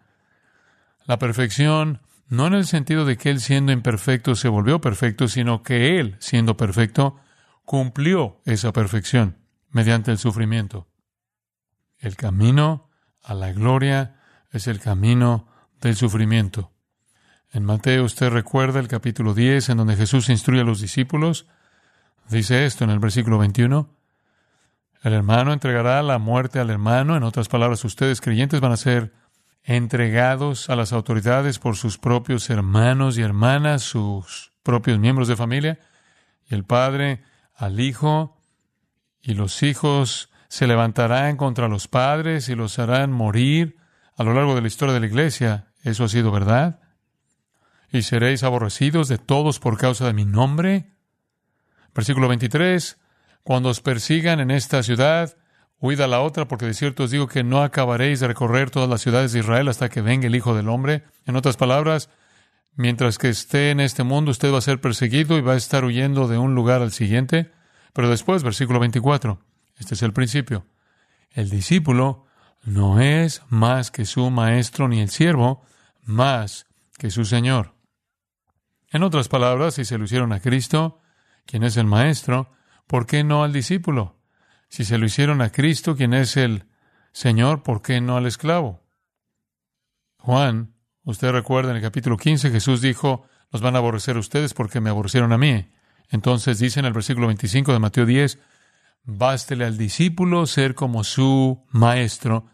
La 1.06 1.18
perfección 1.18 2.02
no 2.28 2.48
en 2.48 2.54
el 2.54 2.66
sentido 2.66 3.06
de 3.06 3.18
que 3.18 3.30
Él 3.30 3.40
siendo 3.40 3.72
imperfecto 3.72 4.36
se 4.36 4.50
volvió 4.50 4.82
perfecto, 4.82 5.28
sino 5.30 5.64
que 5.64 6.00
Él, 6.00 6.18
siendo 6.20 6.58
perfecto, 6.58 7.18
cumplió 7.66 8.42
esa 8.46 8.74
perfección 8.74 9.43
mediante 9.74 10.12
el 10.12 10.18
sufrimiento. 10.18 10.88
El 11.98 12.16
camino 12.16 12.90
a 13.22 13.34
la 13.34 13.52
gloria 13.52 14.16
es 14.52 14.68
el 14.68 14.80
camino 14.80 15.48
del 15.82 15.96
sufrimiento. 15.96 16.72
En 17.52 17.66
Mateo 17.66 18.06
usted 18.06 18.30
recuerda 18.30 18.80
el 18.80 18.88
capítulo 18.88 19.34
10 19.34 19.70
en 19.70 19.78
donde 19.78 19.96
Jesús 19.96 20.30
instruye 20.30 20.62
a 20.62 20.66
los 20.66 20.80
discípulos. 20.80 21.48
Dice 22.30 22.66
esto 22.66 22.84
en 22.84 22.90
el 22.90 23.00
versículo 23.00 23.38
21. 23.38 23.90
El 25.04 25.14
hermano 25.14 25.52
entregará 25.52 26.02
la 26.02 26.18
muerte 26.18 26.60
al 26.60 26.70
hermano. 26.70 27.18
En 27.18 27.24
otras 27.24 27.50
palabras, 27.50 27.84
ustedes 27.84 28.22
creyentes 28.22 28.62
van 28.62 28.72
a 28.72 28.78
ser 28.78 29.14
entregados 29.64 30.70
a 30.70 30.76
las 30.76 30.94
autoridades 30.94 31.60
por 31.60 31.76
sus 31.76 31.98
propios 31.98 32.50
hermanos 32.50 33.18
y 33.18 33.22
hermanas, 33.22 33.82
sus 33.82 34.52
propios 34.64 35.00
miembros 35.00 35.28
de 35.28 35.36
familia, 35.36 35.80
y 36.50 36.56
el 36.56 36.64
padre 36.64 37.24
al 37.56 37.80
hijo, 37.80 38.33
y 39.24 39.34
los 39.34 39.64
hijos 39.64 40.30
se 40.50 40.68
levantarán 40.68 41.38
contra 41.38 41.70
los 41.70 41.88
padres 41.88 42.50
y 42.50 42.56
los 42.56 42.78
harán 42.78 43.12
morir 43.12 43.78
a 44.16 44.24
lo 44.24 44.34
largo 44.34 44.54
de 44.54 44.62
la 44.62 44.68
historia 44.68 44.94
de 44.94 45.00
la 45.00 45.08
iglesia. 45.08 45.72
¿Eso 45.82 46.04
ha 46.04 46.10
sido 46.10 46.32
verdad? 46.32 46.82
¿Y 47.92 48.04
seréis 48.04 48.44
aborrecidos 48.44 49.08
de 49.08 49.18
todos 49.18 49.60
por 49.60 49.78
causa 49.78 50.06
de 50.06 50.14
mi 50.14 50.26
nombre? 50.26 50.92
Versículo 51.96 52.28
23. 52.28 53.00
Cuando 53.44 53.70
os 53.70 53.82
persigan 53.82 54.40
en 54.40 54.52
esta 54.52 54.84
ciudad, 54.84 55.38
huid 55.80 56.02
a 56.02 56.08
la 56.08 56.22
otra, 56.22 56.48
porque 56.48 56.66
de 56.66 56.74
cierto 56.74 57.04
os 57.04 57.12
digo 57.12 57.28
que 57.28 57.44
no 57.44 57.64
acabaréis 57.64 58.20
de 58.20 58.28
recorrer 58.28 58.72
todas 58.72 58.90
las 58.90 59.02
ciudades 59.02 59.32
de 59.32 59.40
Israel 59.40 59.68
hasta 59.70 59.90
que 59.90 60.02
venga 60.02 60.28
el 60.28 60.36
Hijo 60.36 60.56
del 60.56 60.70
Hombre. 60.70 61.04
En 61.26 61.36
otras 61.36 61.58
palabras, 61.58 62.10
mientras 62.76 63.18
que 63.18 63.30
esté 63.30 63.72
en 63.72 63.80
este 63.80 64.04
mundo, 64.04 64.32
usted 64.32 64.52
va 64.54 64.58
a 64.58 64.62
ser 64.62 64.82
perseguido 64.82 65.38
y 65.38 65.42
va 65.42 65.54
a 65.54 65.58
estar 65.58 65.86
huyendo 65.86 66.28
de 66.28 66.38
un 66.38 66.56
lugar 66.56 66.82
al 66.82 66.92
siguiente. 66.92 67.52
Pero 67.94 68.10
después, 68.10 68.44
versículo 68.44 68.80
24. 68.80 69.40
Este 69.78 69.94
es 69.94 70.02
el 70.02 70.14
principio. 70.14 70.66
El 71.32 71.50
discípulo 71.50 72.26
no 72.64 73.00
es 73.00 73.42
más 73.50 73.92
que 73.92 74.06
su 74.06 74.30
maestro 74.30 74.88
ni 74.88 75.02
el 75.02 75.10
siervo 75.10 75.64
más 76.04 76.68
que 76.98 77.12
su 77.12 77.26
Señor. 77.26 77.74
En 78.90 79.04
otras 79.04 79.28
palabras, 79.28 79.76
si 79.76 79.86
se 79.86 79.98
lo 79.98 80.06
hicieron 80.06 80.34
a 80.34 80.40
Cristo, 80.40 81.00
quien 81.46 81.64
es 81.64 81.78
el 81.78 81.86
maestro, 81.86 82.52
¿por 82.88 83.06
qué 83.06 83.24
no 83.24 83.44
al 83.44 83.52
discípulo? 83.54 84.20
Si 84.70 84.86
se 84.86 84.98
lo 84.98 85.06
hicieron 85.06 85.42
a 85.42 85.52
Cristo, 85.52 85.96
quien 85.96 86.14
es 86.14 86.38
el 86.38 86.66
Señor, 87.12 87.64
¿por 87.64 87.82
qué 87.82 88.02
no 88.02 88.18
al 88.18 88.26
esclavo? 88.26 88.84
Juan, 90.18 90.76
usted 91.04 91.32
recuerda 91.32 91.72
en 91.72 91.78
el 91.78 91.82
capítulo 91.82 92.18
15, 92.18 92.52
Jesús 92.52 92.82
dijo, 92.82 93.26
nos 93.52 93.62
van 93.62 93.76
a 93.76 93.80
aborrecer 93.80 94.18
ustedes 94.18 94.54
porque 94.54 94.80
me 94.80 94.90
aborrecieron 94.90 95.34
a 95.34 95.38
mí. 95.38 95.70
Entonces 96.10 96.60
dice 96.60 96.80
en 96.80 96.86
el 96.86 96.94
versículo 96.94 97.28
25 97.28 97.74
de 97.74 97.80
Mateo 97.80 98.06
10, 98.06 98.40
Bástele 99.06 99.66
al 99.66 99.78
discípulo 99.78 100.46
ser 100.46 100.76
como 100.76 101.04
su 101.04 101.66
maestro 101.72 102.46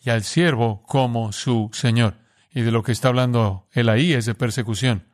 y 0.00 0.10
al 0.10 0.24
siervo 0.24 0.82
como 0.84 1.32
su 1.32 1.70
Señor. 1.72 2.16
Y 2.50 2.62
de 2.62 2.70
lo 2.70 2.82
que 2.82 2.92
está 2.92 3.08
hablando 3.08 3.66
él 3.72 3.88
ahí 3.90 4.14
es 4.14 4.24
de 4.24 4.34
persecución. 4.34 5.06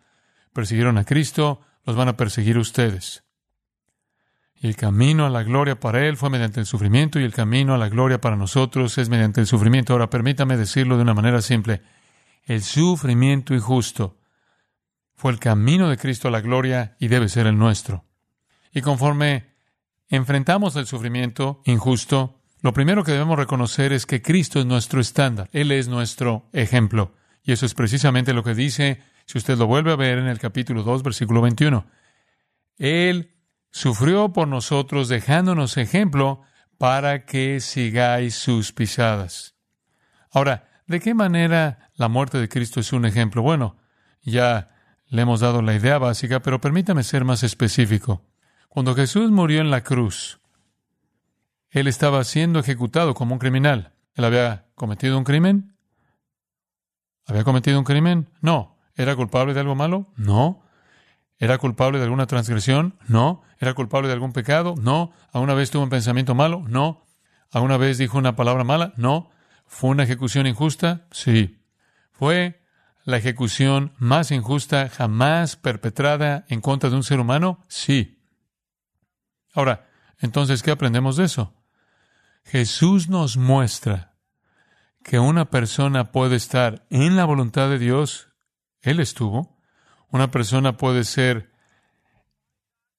Persiguieron 0.52 0.98
a 0.98 1.04
Cristo, 1.04 1.60
los 1.84 1.96
van 1.96 2.08
a 2.08 2.16
perseguir 2.16 2.58
ustedes. 2.58 3.24
Y 4.54 4.68
el 4.68 4.76
camino 4.76 5.26
a 5.26 5.30
la 5.30 5.42
gloria 5.42 5.80
para 5.80 6.06
él 6.06 6.16
fue 6.16 6.30
mediante 6.30 6.60
el 6.60 6.66
sufrimiento 6.66 7.18
y 7.18 7.24
el 7.24 7.34
camino 7.34 7.74
a 7.74 7.78
la 7.78 7.88
gloria 7.88 8.20
para 8.20 8.36
nosotros 8.36 8.96
es 8.96 9.08
mediante 9.08 9.40
el 9.40 9.46
sufrimiento. 9.46 9.92
Ahora 9.92 10.10
permítame 10.10 10.56
decirlo 10.56 10.96
de 10.96 11.02
una 11.02 11.12
manera 11.12 11.42
simple. 11.42 11.82
El 12.46 12.62
sufrimiento 12.62 13.52
injusto 13.52 14.16
fue 15.14 15.32
el 15.32 15.38
camino 15.38 15.88
de 15.88 15.96
Cristo 15.96 16.28
a 16.28 16.30
la 16.30 16.40
gloria 16.40 16.96
y 16.98 17.08
debe 17.08 17.28
ser 17.28 17.46
el 17.46 17.58
nuestro. 17.58 18.04
Y 18.72 18.80
conforme 18.80 19.54
enfrentamos 20.08 20.76
el 20.76 20.86
sufrimiento 20.86 21.62
injusto, 21.64 22.40
lo 22.60 22.72
primero 22.72 23.04
que 23.04 23.12
debemos 23.12 23.38
reconocer 23.38 23.92
es 23.92 24.06
que 24.06 24.22
Cristo 24.22 24.58
es 24.58 24.66
nuestro 24.66 25.00
estándar, 25.00 25.48
Él 25.52 25.70
es 25.70 25.88
nuestro 25.88 26.48
ejemplo. 26.52 27.14
Y 27.42 27.52
eso 27.52 27.66
es 27.66 27.74
precisamente 27.74 28.32
lo 28.32 28.42
que 28.42 28.54
dice, 28.54 29.02
si 29.26 29.38
usted 29.38 29.58
lo 29.58 29.66
vuelve 29.66 29.92
a 29.92 29.96
ver 29.96 30.18
en 30.18 30.26
el 30.26 30.38
capítulo 30.38 30.82
2, 30.82 31.02
versículo 31.02 31.42
21. 31.42 31.86
Él 32.78 33.34
sufrió 33.70 34.32
por 34.32 34.48
nosotros 34.48 35.08
dejándonos 35.08 35.76
ejemplo 35.76 36.42
para 36.78 37.24
que 37.26 37.60
sigáis 37.60 38.34
sus 38.34 38.72
pisadas. 38.72 39.54
Ahora, 40.32 40.68
¿de 40.86 41.00
qué 41.00 41.14
manera 41.14 41.90
la 41.96 42.08
muerte 42.08 42.38
de 42.38 42.48
Cristo 42.48 42.80
es 42.80 42.92
un 42.92 43.04
ejemplo? 43.04 43.42
Bueno, 43.42 43.76
ya 44.22 44.73
le 45.14 45.22
hemos 45.22 45.38
dado 45.38 45.62
la 45.62 45.76
idea 45.76 45.98
básica, 45.98 46.40
pero 46.40 46.60
permítame 46.60 47.04
ser 47.04 47.24
más 47.24 47.44
específico. 47.44 48.24
Cuando 48.68 48.96
Jesús 48.96 49.30
murió 49.30 49.60
en 49.60 49.70
la 49.70 49.84
cruz, 49.84 50.40
Él 51.70 51.86
estaba 51.86 52.24
siendo 52.24 52.58
ejecutado 52.58 53.14
como 53.14 53.34
un 53.34 53.38
criminal. 53.38 53.92
¿Él 54.16 54.24
había 54.24 54.66
cometido 54.74 55.16
un 55.16 55.22
crimen? 55.22 55.76
¿Había 57.26 57.44
cometido 57.44 57.78
un 57.78 57.84
crimen? 57.84 58.28
No. 58.40 58.76
¿Era 58.96 59.14
culpable 59.14 59.54
de 59.54 59.60
algo 59.60 59.76
malo? 59.76 60.12
No. 60.16 60.64
¿Era 61.38 61.58
culpable 61.58 61.98
de 61.98 62.04
alguna 62.04 62.26
transgresión? 62.26 62.98
No. 63.06 63.42
¿Era 63.60 63.74
culpable 63.74 64.08
de 64.08 64.14
algún 64.14 64.32
pecado? 64.32 64.74
No. 64.76 65.12
¿Alguna 65.32 65.54
vez 65.54 65.70
tuvo 65.70 65.84
un 65.84 65.90
pensamiento 65.90 66.34
malo? 66.34 66.64
No. 66.66 67.06
¿Alguna 67.52 67.76
vez 67.76 67.98
dijo 67.98 68.18
una 68.18 68.34
palabra 68.34 68.64
mala? 68.64 68.92
No. 68.96 69.30
¿Fue 69.68 69.90
una 69.90 70.02
ejecución 70.02 70.48
injusta? 70.48 71.06
Sí. 71.12 71.60
¿Fue 72.10 72.63
la 73.04 73.18
ejecución 73.18 73.92
más 73.98 74.30
injusta 74.30 74.88
jamás 74.88 75.56
perpetrada 75.56 76.44
en 76.48 76.60
contra 76.60 76.90
de 76.90 76.96
un 76.96 77.02
ser 77.02 77.20
humano? 77.20 77.62
Sí. 77.68 78.22
Ahora, 79.52 79.88
entonces, 80.18 80.62
¿qué 80.62 80.70
aprendemos 80.70 81.16
de 81.16 81.24
eso? 81.24 81.54
Jesús 82.44 83.08
nos 83.08 83.36
muestra 83.36 84.14
que 85.02 85.18
una 85.18 85.50
persona 85.50 86.12
puede 86.12 86.36
estar 86.36 86.86
en 86.90 87.16
la 87.16 87.26
voluntad 87.26 87.68
de 87.68 87.78
Dios, 87.78 88.28
Él 88.80 89.00
estuvo, 89.00 89.58
una 90.08 90.30
persona 90.30 90.76
puede 90.76 91.04
ser 91.04 91.52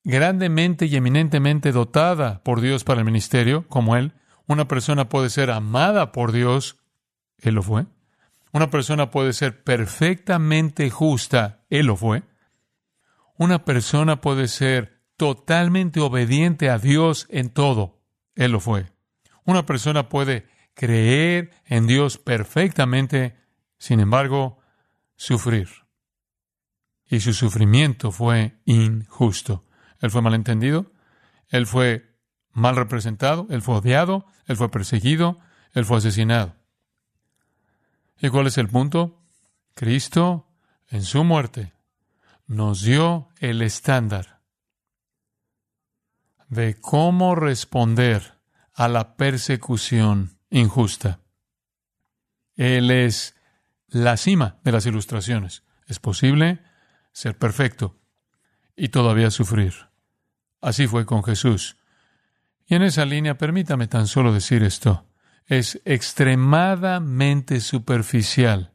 grandemente 0.04 0.86
y 0.86 0.96
eminentemente 0.96 1.72
dotada 1.72 2.44
por 2.44 2.62
Dios 2.62 2.84
para 2.84 3.00
el 3.00 3.06
ministerio, 3.06 3.68
como 3.68 3.96
Él, 3.96 4.14
una 4.48 4.68
persona 4.68 5.10
puede 5.10 5.32
ser 5.32 5.50
amada 5.50 6.12
por 6.12 6.32
Dios, 6.32 6.78
Él 7.40 7.56
lo 7.56 7.64
fue, 7.64 7.88
una 8.56 8.70
persona 8.70 9.12
puede 9.12 9.34
ser 9.34 9.66
perfectamente 9.66 10.90
justa, 10.90 11.66
Él 11.70 11.88
lo 11.88 11.98
fue, 11.98 12.24
una 13.38 13.66
persona 13.66 14.22
puede 14.22 14.48
ser 14.48 15.04
totalmente 15.18 16.00
obediente 16.00 16.70
a 16.70 16.80
Dios 16.80 17.28
en 17.30 17.50
todo. 17.50 18.02
Él 18.34 18.54
lo 18.54 18.62
fue. 18.62 18.94
Una 19.44 19.66
persona 19.66 20.08
puede 20.08 20.48
creer 20.74 21.52
en 21.66 21.86
Dios 21.86 22.18
perfectamente, 22.18 23.36
sin 23.78 24.00
embargo, 24.00 24.60
sufrir. 25.18 25.68
Y 27.10 27.20
su 27.20 27.34
sufrimiento 27.34 28.14
fue 28.14 28.62
injusto. 28.64 29.66
Él 30.00 30.12
fue 30.12 30.22
malentendido, 30.22 30.94
él 31.50 31.68
fue 31.68 32.18
mal 32.54 32.78
representado, 32.78 33.48
él 33.50 33.62
fue 33.62 33.76
odiado, 33.76 34.28
él 34.46 34.56
fue 34.56 34.72
perseguido, 34.72 35.42
él 35.74 35.84
fue 35.84 35.98
asesinado. 35.98 36.56
¿Y 38.18 38.30
cuál 38.30 38.48
es 38.48 38.58
el 38.58 38.70
punto? 38.70 39.22
Cristo, 39.74 40.48
en 40.88 41.04
su 41.04 41.24
muerte, 41.24 41.74
nos 42.48 42.82
dio 42.82 43.30
el 43.40 43.62
estándar 43.62 44.42
de 46.48 46.80
cómo 46.80 47.36
responder 47.36 48.40
a 48.74 48.88
la 48.88 49.16
persecución 49.16 50.38
injusta. 50.50 51.20
Él 52.56 52.92
es 52.92 53.36
la 53.88 54.18
cima 54.18 54.60
de 54.64 54.72
las 54.72 54.86
ilustraciones. 54.86 55.64
Es 55.88 56.00
posible 56.00 56.62
ser 57.12 57.38
perfecto 57.38 58.00
y 58.76 58.90
todavía 58.90 59.32
sufrir. 59.32 59.74
Así 60.62 60.88
fue 60.88 61.06
con 61.06 61.24
Jesús. 61.24 61.78
Y 62.66 62.76
en 62.76 62.84
esa 62.84 63.06
línea, 63.06 63.38
permítame 63.38 63.88
tan 63.88 64.08
solo 64.08 64.34
decir 64.34 64.64
esto, 64.64 65.06
es 65.48 65.82
extremadamente 65.86 67.60
superficial. 67.60 68.74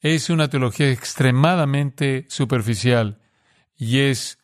Es 0.00 0.28
una 0.28 0.48
teología 0.48 0.90
extremadamente 0.90 2.26
superficial 2.28 3.20
y 3.76 4.00
es 4.00 4.38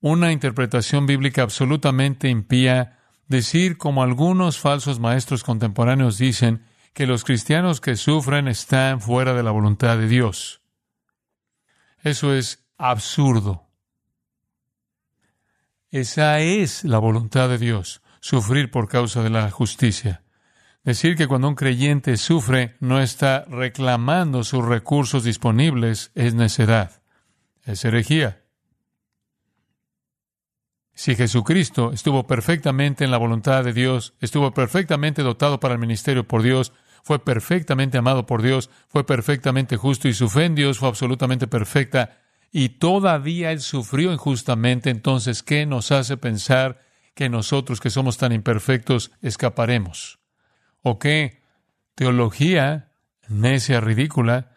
una 0.00 0.32
interpretación 0.32 1.06
bíblica 1.06 1.42
absolutamente 1.42 2.28
impía 2.28 2.98
decir, 3.26 3.78
como 3.78 4.02
algunos 4.02 4.58
falsos 4.58 4.98
maestros 4.98 5.44
contemporáneos 5.44 6.18
dicen, 6.18 6.64
que 6.92 7.06
los 7.06 7.24
cristianos 7.24 7.80
que 7.80 7.96
sufren 7.96 8.48
están 8.48 9.00
fuera 9.00 9.34
de 9.34 9.42
la 9.42 9.52
voluntad 9.52 9.96
de 9.96 10.08
Dios. 10.08 10.60
Eso 12.02 12.34
es 12.34 12.66
absurdo. 12.76 13.68
Esa 15.90 16.40
es 16.40 16.84
la 16.84 16.98
voluntad 16.98 17.48
de 17.48 17.58
Dios, 17.58 18.02
sufrir 18.20 18.70
por 18.70 18.88
causa 18.88 19.22
de 19.22 19.30
la 19.30 19.50
justicia. 19.50 20.22
Decir 20.82 21.16
que 21.16 21.26
cuando 21.26 21.48
un 21.48 21.56
creyente 21.56 22.16
sufre 22.16 22.76
no 22.80 23.00
está 23.00 23.44
reclamando 23.48 24.44
sus 24.44 24.64
recursos 24.64 25.24
disponibles 25.24 26.10
es 26.14 26.34
necedad, 26.34 27.02
es 27.64 27.84
herejía. 27.84 28.44
Si 30.94 31.14
Jesucristo 31.14 31.92
estuvo 31.92 32.26
perfectamente 32.26 33.04
en 33.04 33.10
la 33.10 33.18
voluntad 33.18 33.64
de 33.64 33.72
Dios, 33.72 34.14
estuvo 34.20 34.52
perfectamente 34.52 35.22
dotado 35.22 35.60
para 35.60 35.74
el 35.74 35.80
ministerio 35.80 36.26
por 36.26 36.42
Dios, 36.42 36.72
fue 37.02 37.24
perfectamente 37.24 37.98
amado 37.98 38.26
por 38.26 38.42
Dios, 38.42 38.70
fue 38.88 39.04
perfectamente 39.04 39.76
justo 39.76 40.08
y 40.08 40.14
su 40.14 40.28
fe 40.28 40.44
en 40.46 40.54
Dios 40.54 40.78
fue 40.78 40.88
absolutamente 40.88 41.46
perfecta, 41.46 42.18
y 42.52 42.70
todavía 42.70 43.52
Él 43.52 43.60
sufrió 43.60 44.12
injustamente, 44.12 44.90
entonces, 44.90 45.42
¿qué 45.42 45.66
nos 45.66 45.92
hace 45.92 46.16
pensar 46.16 46.80
que 47.14 47.28
nosotros 47.28 47.80
que 47.80 47.90
somos 47.90 48.16
tan 48.18 48.32
imperfectos 48.32 49.12
escaparemos? 49.22 50.19
¿O 50.82 50.98
qué 50.98 51.42
teología 51.94 52.92
necia, 53.28 53.80
ridícula, 53.80 54.52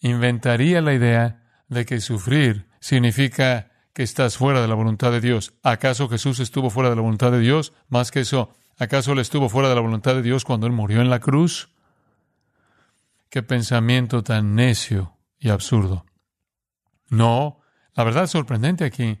inventaría 0.00 0.80
la 0.80 0.94
idea 0.94 1.42
de 1.68 1.84
que 1.86 2.00
sufrir 2.00 2.68
significa 2.80 3.70
que 3.92 4.02
estás 4.02 4.36
fuera 4.36 4.62
de 4.62 4.68
la 4.68 4.74
voluntad 4.74 5.10
de 5.10 5.20
Dios. 5.20 5.54
¿Acaso 5.62 6.08
Jesús 6.08 6.40
estuvo 6.40 6.70
fuera 6.70 6.90
de 6.90 6.96
la 6.96 7.02
voluntad 7.02 7.30
de 7.30 7.40
Dios? 7.40 7.72
Más 7.88 8.10
que 8.10 8.20
eso, 8.20 8.54
¿Acaso 8.82 9.12
él 9.12 9.20
estuvo 9.20 9.48
fuera 9.48 9.68
de 9.68 9.74
la 9.74 9.80
voluntad 9.80 10.14
de 10.14 10.22
Dios 10.22 10.44
cuando 10.44 10.66
él 10.66 10.72
murió 10.72 11.00
en 11.00 11.08
la 11.08 11.20
cruz? 11.20 11.70
Qué 13.28 13.42
pensamiento 13.42 14.22
tan 14.22 14.56
necio 14.56 15.18
y 15.38 15.50
absurdo. 15.50 16.04
No, 17.08 17.60
la 17.94 18.02
verdad 18.02 18.26
sorprendente 18.26 18.84
aquí 18.84 19.20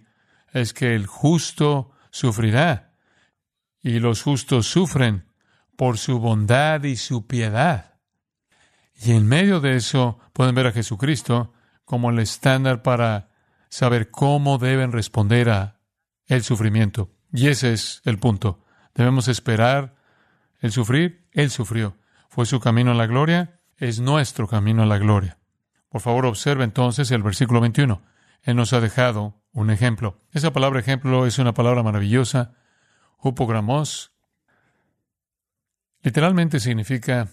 es 0.52 0.72
que 0.72 0.96
el 0.96 1.06
justo 1.06 1.92
sufrirá 2.10 2.94
y 3.82 4.00
los 4.00 4.22
justos 4.22 4.66
sufren 4.66 5.31
por 5.82 5.98
su 5.98 6.20
bondad 6.20 6.84
y 6.84 6.94
su 6.94 7.26
piedad. 7.26 7.94
Y 8.94 9.10
en 9.10 9.26
medio 9.26 9.58
de 9.58 9.74
eso 9.74 10.20
pueden 10.32 10.54
ver 10.54 10.68
a 10.68 10.72
Jesucristo 10.72 11.52
como 11.84 12.10
el 12.10 12.20
estándar 12.20 12.82
para 12.84 13.30
saber 13.68 14.12
cómo 14.12 14.58
deben 14.58 14.92
responder 14.92 15.50
a 15.50 15.80
el 16.28 16.44
sufrimiento. 16.44 17.10
Y 17.32 17.48
ese 17.48 17.72
es 17.72 18.00
el 18.04 18.20
punto. 18.20 18.64
Debemos 18.94 19.26
esperar 19.26 19.96
el 20.60 20.70
sufrir. 20.70 21.26
Él 21.32 21.50
sufrió. 21.50 21.96
Fue 22.28 22.46
su 22.46 22.60
camino 22.60 22.92
a 22.92 22.94
la 22.94 23.08
gloria. 23.08 23.58
Es 23.76 23.98
nuestro 23.98 24.46
camino 24.46 24.84
a 24.84 24.86
la 24.86 24.98
gloria. 24.98 25.38
Por 25.88 26.00
favor, 26.00 26.26
observe 26.26 26.62
entonces 26.62 27.10
el 27.10 27.24
versículo 27.24 27.60
21. 27.60 28.02
Él 28.42 28.54
nos 28.54 28.72
ha 28.72 28.78
dejado 28.78 29.42
un 29.50 29.68
ejemplo. 29.70 30.20
Esa 30.30 30.52
palabra 30.52 30.78
ejemplo 30.78 31.26
es 31.26 31.40
una 31.40 31.54
palabra 31.54 31.82
maravillosa. 31.82 32.54
Upogramos. 33.18 34.11
Literalmente 36.02 36.60
significa 36.60 37.28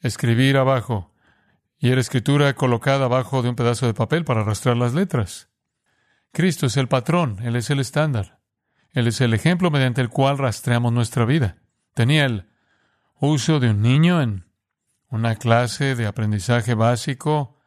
escribir 0.00 0.56
abajo. 0.56 1.12
Y 1.78 1.90
era 1.90 2.00
escritura 2.00 2.54
colocada 2.54 3.04
abajo 3.04 3.42
de 3.42 3.50
un 3.50 3.56
pedazo 3.56 3.86
de 3.86 3.94
papel 3.94 4.24
para 4.24 4.40
arrastrar 4.40 4.76
las 4.76 4.94
letras. 4.94 5.50
Cristo 6.32 6.66
es 6.66 6.76
el 6.76 6.88
patrón, 6.88 7.38
Él 7.42 7.56
es 7.56 7.70
el 7.70 7.80
estándar. 7.80 8.40
Él 8.92 9.08
es 9.08 9.20
el 9.20 9.34
ejemplo 9.34 9.70
mediante 9.70 10.00
el 10.00 10.08
cual 10.08 10.38
rastreamos 10.38 10.92
nuestra 10.92 11.24
vida. 11.24 11.58
Tenía 11.94 12.24
el 12.24 12.48
uso 13.20 13.60
de 13.60 13.70
un 13.70 13.82
niño 13.82 14.22
en 14.22 14.46
una 15.08 15.36
clase 15.36 15.94
de 15.94 16.06
aprendizaje 16.06 16.74
básico 16.74 17.60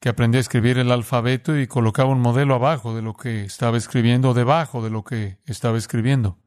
que 0.00 0.08
aprendía 0.08 0.38
a 0.38 0.42
escribir 0.42 0.78
el 0.78 0.92
alfabeto 0.92 1.58
y 1.58 1.66
colocaba 1.66 2.10
un 2.10 2.20
modelo 2.20 2.54
abajo 2.54 2.94
de 2.94 3.02
lo 3.02 3.14
que 3.14 3.44
estaba 3.44 3.76
escribiendo 3.76 4.34
debajo 4.34 4.82
de 4.82 4.90
lo 4.90 5.04
que 5.04 5.38
estaba 5.44 5.76
escribiendo, 5.76 6.38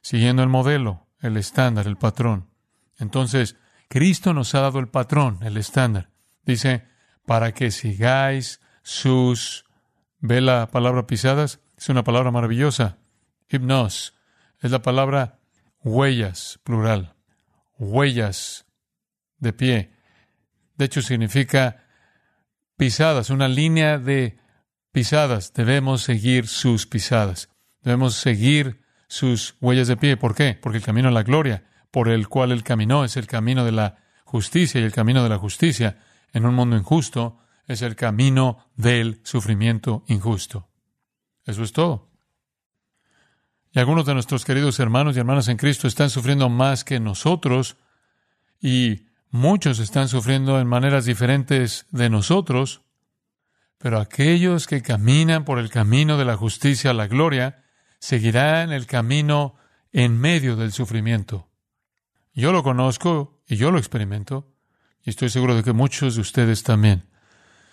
siguiendo 0.00 0.42
el 0.42 0.48
modelo, 0.48 1.06
el 1.20 1.36
estándar, 1.36 1.86
el 1.86 1.96
patrón. 1.96 2.48
Entonces, 2.98 3.56
Cristo 3.88 4.34
nos 4.34 4.54
ha 4.54 4.60
dado 4.60 4.78
el 4.78 4.88
patrón, 4.88 5.38
el 5.42 5.56
estándar. 5.56 6.10
Dice, 6.44 6.86
para 7.24 7.52
que 7.52 7.70
sigáis 7.70 8.60
sus 8.82 9.64
¿Ve 10.20 10.40
la 10.40 10.68
palabra 10.70 11.06
pisadas? 11.06 11.60
Es 11.76 11.88
una 11.88 12.02
palabra 12.02 12.30
maravillosa. 12.30 12.98
Hipnos 13.48 14.14
es 14.60 14.70
la 14.70 14.82
palabra 14.82 15.38
huellas, 15.82 16.58
plural. 16.64 17.14
Huellas 17.78 18.66
de 19.38 19.52
pie. 19.52 19.92
De 20.76 20.86
hecho, 20.86 21.02
significa 21.02 21.84
pisadas, 22.76 23.30
una 23.30 23.46
línea 23.46 23.98
de 23.98 24.40
pisadas. 24.90 25.52
Debemos 25.52 26.02
seguir 26.02 26.48
sus 26.48 26.86
pisadas. 26.86 27.48
Debemos 27.82 28.16
seguir 28.16 28.80
sus 29.06 29.54
huellas 29.60 29.86
de 29.86 29.96
pie. 29.96 30.16
¿Por 30.16 30.34
qué? 30.34 30.58
Porque 30.60 30.78
el 30.78 30.84
camino 30.84 31.08
a 31.08 31.12
la 31.12 31.22
gloria, 31.22 31.67
por 31.90 32.08
el 32.08 32.28
cual 32.28 32.52
él 32.52 32.62
caminó, 32.62 33.04
es 33.04 33.16
el 33.16 33.26
camino 33.26 33.64
de 33.64 33.72
la 33.72 33.98
justicia 34.24 34.80
y 34.80 34.84
el 34.84 34.92
camino 34.92 35.22
de 35.22 35.28
la 35.28 35.38
justicia 35.38 35.98
en 36.32 36.44
un 36.44 36.54
mundo 36.54 36.76
injusto 36.76 37.38
es 37.66 37.82
el 37.82 37.96
camino 37.96 38.66
del 38.76 39.20
sufrimiento 39.24 40.04
injusto. 40.08 40.68
Eso 41.44 41.62
es 41.62 41.72
todo. 41.72 42.10
Y 43.72 43.78
algunos 43.78 44.06
de 44.06 44.14
nuestros 44.14 44.44
queridos 44.44 44.80
hermanos 44.80 45.16
y 45.16 45.20
hermanas 45.20 45.48
en 45.48 45.58
Cristo 45.58 45.86
están 45.86 46.10
sufriendo 46.10 46.48
más 46.48 46.84
que 46.84 46.98
nosotros 47.00 47.76
y 48.60 49.06
muchos 49.30 49.78
están 49.78 50.08
sufriendo 50.08 50.58
en 50.58 50.66
maneras 50.66 51.04
diferentes 51.04 51.86
de 51.90 52.08
nosotros, 52.08 52.80
pero 53.76 54.00
aquellos 54.00 54.66
que 54.66 54.82
caminan 54.82 55.44
por 55.44 55.58
el 55.58 55.70
camino 55.70 56.16
de 56.16 56.24
la 56.24 56.36
justicia 56.36 56.90
a 56.90 56.94
la 56.94 57.06
gloria 57.06 57.62
seguirán 57.98 58.72
el 58.72 58.86
camino 58.86 59.56
en 59.92 60.18
medio 60.18 60.56
del 60.56 60.72
sufrimiento. 60.72 61.47
Yo 62.38 62.52
lo 62.52 62.62
conozco 62.62 63.42
y 63.48 63.56
yo 63.56 63.72
lo 63.72 63.78
experimento 63.78 64.54
y 65.02 65.10
estoy 65.10 65.28
seguro 65.28 65.56
de 65.56 65.64
que 65.64 65.72
muchos 65.72 66.14
de 66.14 66.20
ustedes 66.20 66.62
también. 66.62 67.10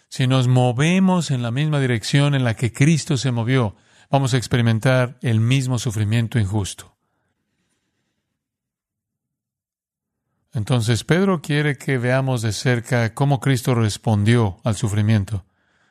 Si 0.09 0.25
nos 0.25 0.47
movemos 0.47 1.29
en 1.29 1.43
la 1.43 1.51
misma 1.51 1.79
dirección 1.79 2.33
en 2.33 2.43
la 2.43 2.55
que 2.55 2.73
Cristo 2.73 3.15
se 3.15 3.31
movió, 3.31 3.75
vamos 4.09 4.33
a 4.33 4.37
experimentar 4.37 5.19
el 5.21 5.39
mismo 5.39 5.77
sufrimiento 5.77 6.39
injusto. 6.39 6.97
Entonces 10.51 11.03
Pedro 11.03 11.43
quiere 11.43 11.77
que 11.77 11.99
veamos 11.99 12.41
de 12.41 12.51
cerca 12.51 13.13
cómo 13.13 13.39
Cristo 13.39 13.75
respondió 13.75 14.57
al 14.63 14.75
sufrimiento. 14.75 15.45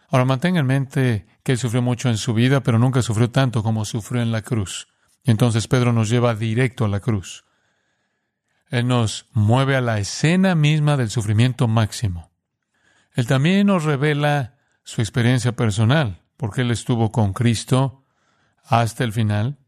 Ahora 0.09 0.25
mantenga 0.25 0.59
en 0.59 0.67
mente 0.67 1.27
que 1.45 1.53
él 1.53 1.59
sufrió 1.59 1.81
mucho 1.81 2.09
en 2.09 2.17
su 2.17 2.35
vida, 2.35 2.65
pero 2.65 2.81
nunca 2.81 3.03
sufrió 3.03 3.31
tanto 3.31 3.63
como 3.63 3.85
sufrió 3.85 4.21
en 4.21 4.33
la 4.33 4.43
cruz. 4.43 4.89
Y 5.23 5.31
entonces 5.31 5.69
Pedro 5.69 5.93
nos 5.93 6.09
lleva 6.09 6.35
directo 6.35 6.85
a 6.85 6.89
la 6.89 6.99
cruz. 6.99 7.45
Él 8.71 8.89
nos 8.89 9.29
mueve 9.33 9.77
a 9.77 9.81
la 9.81 9.99
escena 9.99 10.55
misma 10.55 10.97
del 10.97 11.11
sufrimiento 11.11 11.69
máximo. 11.69 12.31
Él 13.15 13.27
también 13.27 13.67
nos 13.69 13.85
revela 13.85 14.57
su 14.83 15.01
experiencia 15.01 15.53
personal, 15.53 16.23
porque 16.37 16.63
él 16.63 16.71
estuvo 16.71 17.13
con 17.13 17.33
Cristo 17.33 18.05
hasta 18.65 19.05
el 19.05 19.13
final. 19.13 19.59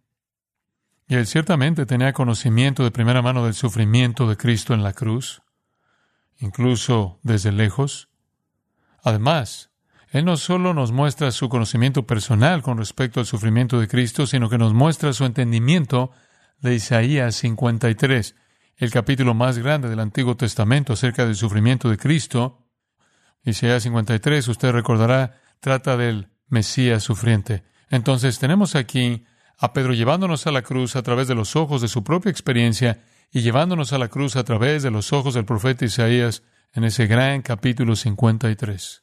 Y 1.08 1.14
él 1.14 1.26
ciertamente 1.26 1.86
tenía 1.86 2.12
conocimiento 2.12 2.82
de 2.82 2.90
primera 2.90 3.22
mano 3.22 3.44
del 3.44 3.54
sufrimiento 3.54 4.28
de 4.28 4.36
Cristo 4.36 4.74
en 4.74 4.82
la 4.82 4.92
cruz, 4.92 5.42
incluso 6.38 7.20
desde 7.22 7.52
lejos. 7.52 8.08
Además, 9.04 9.70
él 10.10 10.24
no 10.24 10.36
solo 10.36 10.74
nos 10.74 10.92
muestra 10.92 11.30
su 11.30 11.48
conocimiento 11.48 12.06
personal 12.06 12.62
con 12.62 12.78
respecto 12.78 13.20
al 13.20 13.26
sufrimiento 13.26 13.78
de 13.78 13.86
Cristo, 13.86 14.26
sino 14.26 14.48
que 14.48 14.58
nos 14.58 14.74
muestra 14.74 15.12
su 15.12 15.24
entendimiento 15.24 16.10
de 16.60 16.74
Isaías 16.74 17.36
53, 17.36 18.34
el 18.76 18.90
capítulo 18.90 19.32
más 19.32 19.58
grande 19.58 19.88
del 19.88 20.00
Antiguo 20.00 20.36
Testamento 20.36 20.92
acerca 20.92 21.24
del 21.24 21.34
sufrimiento 21.34 21.88
de 21.88 21.96
Cristo, 21.96 22.66
Isaías 23.42 23.84
53, 23.84 24.48
usted 24.48 24.70
recordará, 24.70 25.40
trata 25.60 25.96
del 25.96 26.28
Mesías 26.48 27.02
sufriente. 27.02 27.64
Entonces 27.88 28.38
tenemos 28.38 28.74
aquí 28.74 29.24
a 29.58 29.72
Pedro 29.72 29.94
llevándonos 29.94 30.46
a 30.46 30.52
la 30.52 30.62
cruz 30.62 30.94
a 30.96 31.02
través 31.02 31.28
de 31.28 31.34
los 31.34 31.56
ojos 31.56 31.80
de 31.80 31.88
su 31.88 32.04
propia 32.04 32.30
experiencia 32.30 33.02
y 33.30 33.40
llevándonos 33.40 33.92
a 33.92 33.98
la 33.98 34.08
cruz 34.08 34.36
a 34.36 34.44
través 34.44 34.82
de 34.82 34.90
los 34.90 35.12
ojos 35.12 35.34
del 35.34 35.46
profeta 35.46 35.84
Isaías 35.84 36.42
en 36.72 36.84
ese 36.84 37.06
gran 37.06 37.40
capítulo 37.40 37.96
53. 37.96 39.02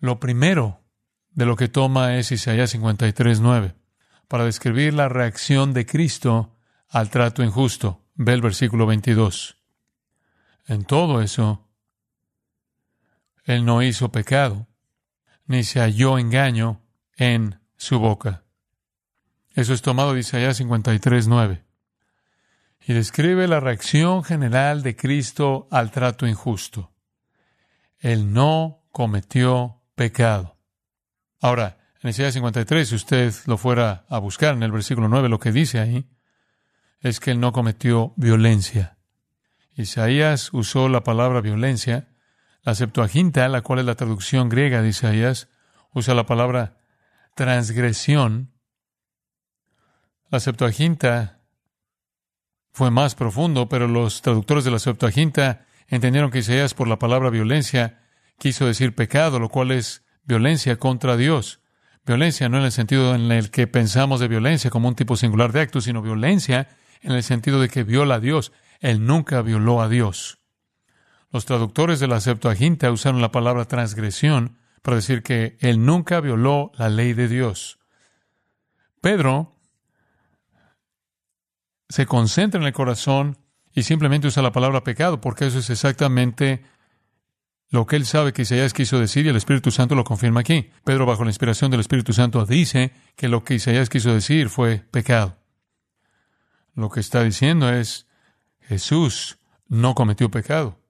Lo 0.00 0.20
primero 0.20 0.82
de 1.30 1.46
lo 1.46 1.56
que 1.56 1.68
toma 1.68 2.16
es 2.18 2.30
Isaías 2.30 2.70
53, 2.70 3.40
9, 3.40 3.74
para 4.28 4.44
describir 4.44 4.92
la 4.92 5.08
reacción 5.08 5.72
de 5.72 5.86
Cristo 5.86 6.58
al 6.88 7.08
trato 7.08 7.42
injusto. 7.42 8.01
Ve 8.14 8.34
el 8.34 8.42
versículo 8.42 8.86
22. 8.86 9.56
En 10.66 10.84
todo 10.84 11.22
eso, 11.22 11.68
él 13.44 13.64
no 13.64 13.82
hizo 13.82 14.12
pecado, 14.12 14.68
ni 15.46 15.64
se 15.64 15.80
halló 15.80 16.18
engaño 16.18 16.82
en 17.16 17.60
su 17.76 17.98
boca. 17.98 18.44
Eso 19.54 19.74
es 19.74 19.82
tomado 19.82 20.14
de 20.14 20.20
Isaías 20.20 20.56
53, 20.56 21.28
9. 21.28 21.64
Y 22.86 22.92
describe 22.92 23.46
la 23.48 23.60
reacción 23.60 24.24
general 24.24 24.82
de 24.82 24.96
Cristo 24.96 25.68
al 25.70 25.90
trato 25.90 26.26
injusto. 26.26 26.92
Él 27.98 28.32
no 28.32 28.84
cometió 28.90 29.82
pecado. 29.94 30.56
Ahora, 31.40 31.78
en 32.00 32.10
Isaías 32.10 32.34
53, 32.34 32.88
si 32.88 32.94
usted 32.94 33.34
lo 33.46 33.56
fuera 33.56 34.04
a 34.08 34.18
buscar 34.18 34.54
en 34.54 34.62
el 34.62 34.72
versículo 34.72 35.08
9, 35.08 35.28
lo 35.28 35.38
que 35.38 35.52
dice 35.52 35.78
ahí 35.78 36.08
es 37.02 37.20
que 37.20 37.32
él 37.32 37.40
no 37.40 37.52
cometió 37.52 38.14
violencia. 38.16 38.96
Isaías 39.74 40.50
usó 40.52 40.88
la 40.88 41.02
palabra 41.02 41.40
violencia 41.40 42.08
la 42.62 42.74
Septuaginta, 42.74 43.48
la 43.48 43.62
cual 43.62 43.80
es 43.80 43.84
la 43.84 43.96
traducción 43.96 44.48
griega 44.48 44.82
de 44.82 44.88
Isaías, 44.88 45.48
usa 45.92 46.14
la 46.14 46.26
palabra 46.26 46.78
transgresión. 47.34 48.52
La 50.30 50.38
Septuaginta 50.38 51.40
fue 52.72 52.90
más 52.90 53.14
profundo, 53.14 53.68
pero 53.68 53.88
los 53.88 54.22
traductores 54.22 54.64
de 54.64 54.70
la 54.70 54.78
Septuaginta 54.78 55.66
entendieron 55.88 56.30
que 56.30 56.38
Isaías 56.38 56.74
por 56.74 56.86
la 56.86 56.98
palabra 56.98 57.30
violencia 57.30 58.00
quiso 58.38 58.64
decir 58.64 58.94
pecado, 58.94 59.40
lo 59.40 59.48
cual 59.48 59.72
es 59.72 60.04
violencia 60.24 60.78
contra 60.78 61.16
Dios. 61.16 61.60
Violencia 62.06 62.48
no 62.48 62.58
en 62.58 62.64
el 62.64 62.72
sentido 62.72 63.14
en 63.14 63.30
el 63.32 63.50
que 63.50 63.66
pensamos 63.66 64.20
de 64.20 64.28
violencia 64.28 64.70
como 64.70 64.88
un 64.88 64.94
tipo 64.94 65.16
singular 65.16 65.52
de 65.52 65.60
acto, 65.60 65.80
sino 65.80 66.00
violencia 66.00 66.68
en 67.02 67.12
el 67.12 67.22
sentido 67.22 67.60
de 67.60 67.68
que 67.68 67.84
viola 67.84 68.16
a 68.16 68.20
Dios. 68.20 68.52
Él 68.80 69.06
nunca 69.06 69.42
violó 69.42 69.82
a 69.82 69.88
Dios. 69.88 70.38
Los 71.30 71.44
traductores 71.44 72.00
de 72.00 72.08
la 72.08 72.20
Septuaginta 72.20 72.90
usaron 72.90 73.20
la 73.20 73.32
palabra 73.32 73.64
transgresión 73.64 74.58
para 74.82 74.96
decir 74.96 75.22
que 75.22 75.56
él 75.60 75.84
nunca 75.84 76.20
violó 76.20 76.72
la 76.76 76.88
ley 76.88 77.12
de 77.14 77.28
Dios. 77.28 77.78
Pedro 79.00 79.54
se 81.88 82.06
concentra 82.06 82.60
en 82.60 82.66
el 82.66 82.72
corazón 82.72 83.38
y 83.74 83.84
simplemente 83.84 84.28
usa 84.28 84.42
la 84.42 84.52
palabra 84.52 84.84
pecado, 84.84 85.20
porque 85.20 85.46
eso 85.46 85.58
es 85.58 85.70
exactamente 85.70 86.62
lo 87.70 87.86
que 87.86 87.96
él 87.96 88.04
sabe 88.04 88.34
que 88.34 88.42
Isaías 88.42 88.74
quiso 88.74 88.98
decir 88.98 89.24
y 89.24 89.30
el 89.30 89.36
Espíritu 89.36 89.70
Santo 89.70 89.94
lo 89.94 90.04
confirma 90.04 90.40
aquí. 90.40 90.70
Pedro, 90.84 91.06
bajo 91.06 91.24
la 91.24 91.30
inspiración 91.30 91.70
del 91.70 91.80
Espíritu 91.80 92.12
Santo, 92.12 92.44
dice 92.44 92.92
que 93.16 93.28
lo 93.28 93.44
que 93.44 93.54
Isaías 93.54 93.88
quiso 93.88 94.12
decir 94.12 94.50
fue 94.50 94.84
pecado. 94.90 95.41
Lo 96.74 96.90
que 96.90 97.00
está 97.00 97.22
diciendo 97.22 97.72
es, 97.72 98.06
Jesús 98.60 99.38
no 99.68 99.94
cometió 99.94 100.30
pecado. 100.30 100.80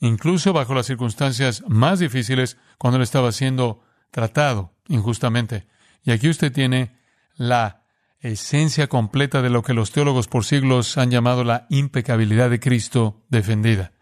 Incluso 0.00 0.52
bajo 0.52 0.74
las 0.74 0.86
circunstancias 0.86 1.62
más 1.66 1.98
difíciles, 1.98 2.58
cuando 2.78 2.96
él 2.96 3.02
estaba 3.02 3.32
siendo 3.32 3.82
tratado 4.10 4.74
injustamente. 4.88 5.66
Y 6.02 6.10
aquí 6.10 6.28
usted 6.28 6.52
tiene 6.52 6.98
la 7.36 7.84
esencia 8.20 8.88
completa 8.88 9.42
de 9.42 9.50
lo 9.50 9.62
que 9.62 9.74
los 9.74 9.92
teólogos 9.92 10.28
por 10.28 10.44
siglos 10.44 10.96
han 10.98 11.10
llamado 11.10 11.44
la 11.44 11.66
impecabilidad 11.70 12.50
de 12.50 12.60
Cristo 12.60 13.24
defendida. 13.28 13.92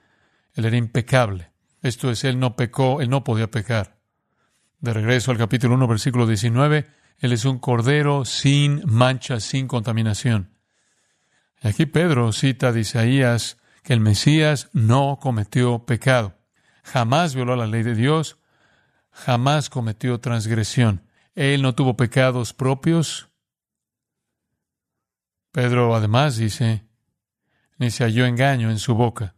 Él 0.55 0.65
era 0.65 0.77
impecable. 0.77 1.53
Esto 1.83 2.11
es, 2.11 2.25
Él 2.25 2.39
no 2.39 2.55
pecó, 2.55 3.01
Él 3.01 3.11
no 3.11 3.25
podía 3.25 3.51
pecar. 3.51 3.99
De 4.79 4.93
regreso 4.93 5.31
al 5.31 5.39
capítulo 5.39 5.75
1, 5.75 5.89
versículo 5.89 6.27
19, 6.27 6.87
Él 7.19 7.33
es 7.33 7.45
un 7.45 7.59
cordero 7.59 8.25
sin 8.25 8.83
mancha, 8.85 9.41
sin 9.41 9.67
contaminación. 9.67 10.52
Aquí 11.63 11.87
Pedro 11.87 12.33
cita 12.33 12.73
de 12.73 12.81
Isaías 12.81 13.59
que 13.83 13.93
el 13.93 14.01
Mesías 14.01 14.69
no 14.73 15.19
cometió 15.21 15.87
pecado. 15.87 16.39
Jamás 16.83 17.35
violó 17.35 17.57
la 17.57 17.67
ley 17.67 17.83
de 17.83 17.95
Dios, 17.95 18.39
jamás 19.11 19.71
cometió 19.71 20.19
transgresión. 20.21 21.07
Él 21.35 21.63
no 21.63 21.75
tuvo 21.75 21.97
pecados 21.97 22.53
propios, 22.53 23.33
Pedro 25.53 25.95
además 25.95 26.39
dice, 26.39 26.87
ni 27.77 27.91
se 27.91 28.05
halló 28.05 28.25
engaño 28.25 28.71
en 28.71 28.79
su 28.79 28.95
boca. 28.95 29.35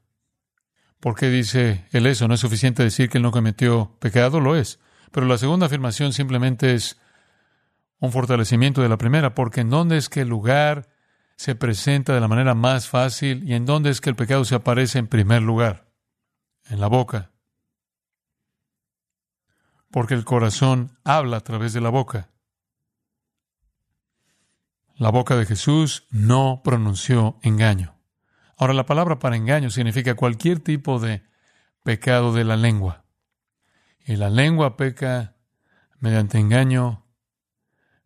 ¿Por 1.01 1.17
qué 1.17 1.29
dice 1.29 1.87
él 1.91 2.07
eso? 2.07 2.29
¿No 2.29 2.35
es 2.35 2.41
suficiente 2.41 2.85
decir 2.85 3.11
que 3.11 3.19
él 3.19 3.23
no 3.23 3.33
cometió 3.33 3.97
pecado? 3.99 4.41
Lo 4.41 4.57
es. 4.57 4.79
Pero 5.11 5.27
la 5.27 5.39
segunda 5.39 5.67
afirmación 5.67 6.13
simplemente 6.13 6.73
es 6.75 6.99
un 7.99 8.13
fortalecimiento 8.13 8.81
de 8.81 8.89
la 8.89 8.97
primera, 8.97 9.35
porque 9.35 9.61
en 9.61 9.71
dónde 9.71 9.97
es 9.97 10.09
que 10.09 10.21
el 10.21 10.29
lugar 10.29 10.89
se 11.37 11.55
presenta 11.55 12.15
de 12.15 12.21
la 12.21 12.29
manera 12.29 12.55
más 12.55 12.89
fácil 12.89 13.49
y 13.49 13.55
en 13.55 13.67
dónde 13.67 13.91
es 13.91 14.01
que 14.01 14.11
el 14.11 14.17
pecado 14.17 14.45
se 14.45 14.55
aparece 14.55 14.99
en 14.99 15.07
primer 15.07 15.43
lugar, 15.43 15.91
en 16.69 16.81
la 16.81 16.87
boca. 16.87 17.33
Porque 19.91 20.15
el 20.15 20.25
corazón 20.25 20.99
habla 21.05 21.39
a 21.39 21.41
través 21.41 21.73
de 21.73 21.81
la 21.81 21.91
boca. 21.91 22.31
La 24.97 25.11
boca 25.11 25.37
de 25.37 25.47
Jesús 25.47 26.07
no 26.11 26.63
pronunció 26.63 27.39
engaño. 27.43 27.97
Ahora, 28.57 28.75
la 28.75 28.87
palabra 28.87 29.19
para 29.19 29.37
engaño 29.37 29.71
significa 29.71 30.15
cualquier 30.15 30.61
tipo 30.61 31.01
de 31.01 31.25
pecado 31.83 32.33
de 32.33 32.45
la 32.45 32.57
lengua. 32.57 33.05
Y 34.07 34.17
la 34.17 34.31
lengua 34.31 34.77
peca 34.77 35.37
mediante 35.99 36.39
engaño, 36.39 37.05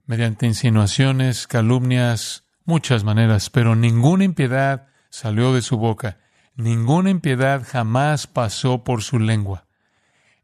mediante 0.07 0.47
insinuaciones, 0.47 1.47
calumnias, 1.47 2.48
muchas 2.69 3.03
maneras, 3.03 3.49
pero 3.49 3.75
ninguna 3.75 4.25
impiedad 4.25 4.89
salió 5.09 5.55
de 5.55 5.63
su 5.63 5.79
boca. 5.79 6.19
Ninguna 6.55 7.09
impiedad 7.09 7.67
jamás 7.67 8.27
pasó 8.27 8.85
por 8.85 9.03
su 9.03 9.19
lengua. 9.19 9.65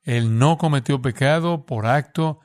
Él 0.04 0.38
no 0.38 0.56
cometió 0.56 1.02
pecado 1.02 1.66
por 1.66 1.84
acto 1.84 2.40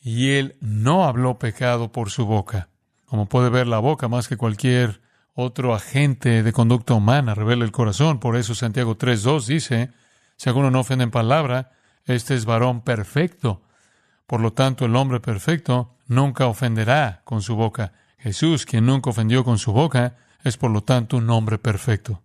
y 0.00 0.30
él 0.30 0.56
no 0.60 1.04
habló 1.04 1.40
pecado 1.40 1.90
por 1.90 2.10
su 2.10 2.26
boca. 2.26 2.68
Como 3.06 3.26
puede 3.26 3.50
ver, 3.50 3.66
la 3.66 3.80
boca, 3.80 4.06
más 4.06 4.28
que 4.28 4.36
cualquier 4.36 5.02
otro 5.34 5.74
agente 5.74 6.44
de 6.44 6.52
conducta 6.52 6.94
humana, 6.94 7.34
revela 7.34 7.64
el 7.64 7.72
corazón. 7.72 8.20
Por 8.20 8.36
eso 8.36 8.54
Santiago 8.54 8.96
3.2 8.96 9.46
dice, 9.46 9.90
si 10.36 10.48
alguno 10.48 10.70
no 10.70 10.78
ofende 10.80 11.02
en 11.02 11.10
palabra, 11.10 11.72
este 12.04 12.34
es 12.34 12.44
varón 12.44 12.82
perfecto. 12.82 13.62
Por 14.28 14.40
lo 14.40 14.52
tanto, 14.52 14.84
el 14.84 14.94
hombre 14.94 15.18
perfecto 15.18 15.96
nunca 16.06 16.46
ofenderá 16.46 17.22
con 17.24 17.42
su 17.42 17.56
boca. 17.56 17.94
Jesús, 18.24 18.64
quien 18.64 18.86
nunca 18.86 19.10
ofendió 19.10 19.44
con 19.44 19.58
su 19.58 19.74
boca, 19.74 20.16
es 20.44 20.56
por 20.56 20.70
lo 20.70 20.82
tanto 20.82 21.18
un 21.18 21.28
hombre 21.28 21.58
perfecto. 21.58 22.22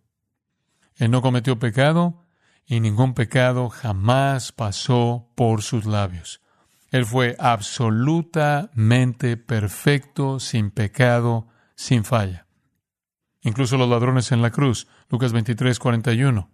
Él 0.95 1.12
no 1.12 1.21
cometió 1.21 1.59
pecado 1.59 2.23
y 2.65 2.79
ningún 2.79 3.13
pecado 3.13 3.67
jamás 3.67 4.53
pasó 4.53 5.29
por 5.35 5.62
sus 5.62 5.83
labios. 5.83 6.39
Él 6.89 7.05
fue 7.05 7.35
absolutamente 7.38 9.35
perfecto, 9.35 10.39
sin 10.39 10.71
pecado, 10.71 11.49
sin 11.75 12.05
falla. 12.05 12.47
Incluso 13.41 13.75
los 13.75 13.89
ladrones 13.89 14.31
en 14.31 14.41
la 14.41 14.51
cruz, 14.51 14.88
Lucas 15.09 15.33
23, 15.33 15.77
41. 15.79 16.49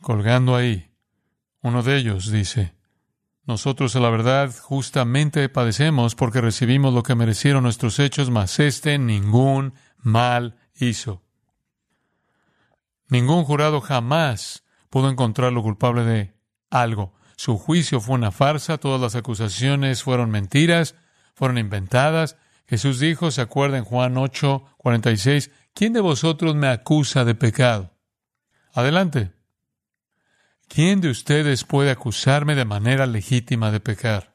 Colgando 0.00 0.56
ahí, 0.56 0.90
uno 1.60 1.82
de 1.82 1.98
ellos 1.98 2.30
dice, 2.30 2.75
nosotros 3.46 3.94
a 3.94 4.00
la 4.00 4.10
verdad 4.10 4.52
justamente 4.60 5.48
padecemos 5.48 6.16
porque 6.16 6.40
recibimos 6.40 6.92
lo 6.92 7.04
que 7.04 7.14
merecieron 7.14 7.62
nuestros 7.62 8.00
hechos, 8.00 8.28
mas 8.28 8.58
éste 8.58 8.98
ningún 8.98 9.74
mal 9.98 10.56
hizo. 10.74 11.22
Ningún 13.08 13.44
jurado 13.44 13.80
jamás 13.80 14.64
pudo 14.90 15.08
encontrarlo 15.08 15.62
culpable 15.62 16.02
de 16.02 16.34
algo. 16.70 17.14
Su 17.36 17.56
juicio 17.56 18.00
fue 18.00 18.16
una 18.16 18.32
farsa, 18.32 18.78
todas 18.78 19.00
las 19.00 19.14
acusaciones 19.14 20.02
fueron 20.02 20.30
mentiras, 20.30 20.96
fueron 21.34 21.58
inventadas. 21.58 22.36
Jesús 22.66 22.98
dijo, 22.98 23.30
se 23.30 23.42
acuerda 23.42 23.78
en 23.78 23.84
Juan 23.84 24.16
8, 24.16 24.64
46, 24.78 25.52
¿quién 25.72 25.92
de 25.92 26.00
vosotros 26.00 26.56
me 26.56 26.66
acusa 26.66 27.24
de 27.24 27.36
pecado? 27.36 27.94
Adelante. 28.72 29.35
¿Quién 30.68 31.00
de 31.00 31.10
ustedes 31.10 31.64
puede 31.64 31.90
acusarme 31.90 32.54
de 32.54 32.64
manera 32.64 33.06
legítima 33.06 33.70
de 33.70 33.80
pecar? 33.80 34.34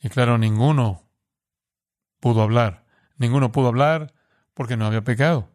Y 0.00 0.08
claro, 0.08 0.38
ninguno 0.38 1.02
pudo 2.20 2.42
hablar. 2.42 2.84
Ninguno 3.16 3.52
pudo 3.52 3.68
hablar 3.68 4.14
porque 4.54 4.76
no 4.76 4.86
había 4.86 5.02
pecado. 5.02 5.50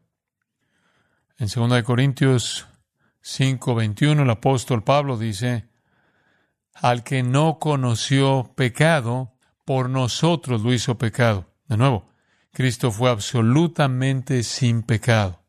En 1.38 1.47
2 1.47 1.84
Corintios 1.84 2.67
5, 3.21 3.75
21, 3.75 4.23
el 4.23 4.30
apóstol 4.30 4.84
Pablo 4.84 5.17
dice, 5.17 5.67
al 6.75 7.04
que 7.04 7.23
no 7.23 7.58
conoció 7.60 8.54
pecado, 8.56 9.34
por 9.65 9.89
nosotros 9.89 10.62
lo 10.62 10.73
hizo 10.73 10.97
pecado. 10.97 11.49
De 11.67 11.75
nuevo, 11.75 12.10
Cristo 12.51 12.91
fue 12.91 13.10
absolutamente 13.10 14.43
sin 14.43 14.84
pecado. 14.84 15.43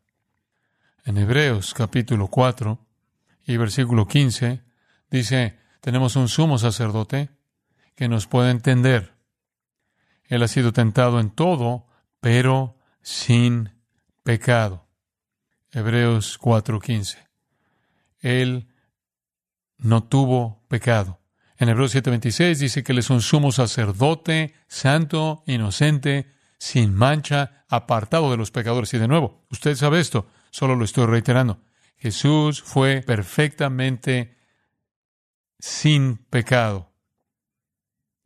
En 1.05 1.19
Hebreos 1.19 1.75
capítulo 1.75 2.29
4 2.29 2.86
y 3.47 3.57
versículo 3.57 4.07
15 4.07 4.63
dice, 5.11 5.59
tenemos 5.81 6.17
un 6.17 6.29
sumo 6.29 6.59
sacerdote 6.59 7.31
que 7.95 8.09
nos 8.09 8.27
puede 8.27 8.51
entender. 8.51 9.15
Él 10.25 10.43
ha 10.43 10.49
sido 10.49 10.73
tentado 10.73 11.21
en 11.21 11.31
todo, 11.31 11.87
pero 12.21 12.77
sin 13.03 13.71
pecado. 14.25 14.89
Hebreos 15.71 16.39
4:15. 16.41 17.19
Él 18.19 18.69
no 19.79 20.03
tuvo 20.05 20.65
pecado. 20.69 21.21
En 21.59 21.69
Hebreos 21.69 21.95
7:26 21.95 22.59
dice 22.59 22.83
que 22.83 22.93
Él 22.93 22.99
es 22.99 23.11
un 23.11 23.23
sumo 23.23 23.53
sacerdote, 23.53 24.55
santo, 24.67 25.45
inocente, 25.47 26.33
sin 26.59 26.95
mancha, 26.95 27.65
apartado 27.69 28.31
de 28.31 28.37
los 28.37 28.51
pecadores. 28.51 28.93
Y 28.95 28.99
de 28.99 29.09
nuevo, 29.09 29.47
usted 29.51 29.77
sabe 29.77 30.01
esto, 30.01 30.27
solo 30.51 30.75
lo 30.75 30.85
estoy 30.85 31.07
reiterando. 31.07 31.61
Jesús 31.97 32.63
fue 32.63 33.03
perfectamente 33.03 34.37
sin 35.59 36.19
pecado. 36.19 36.93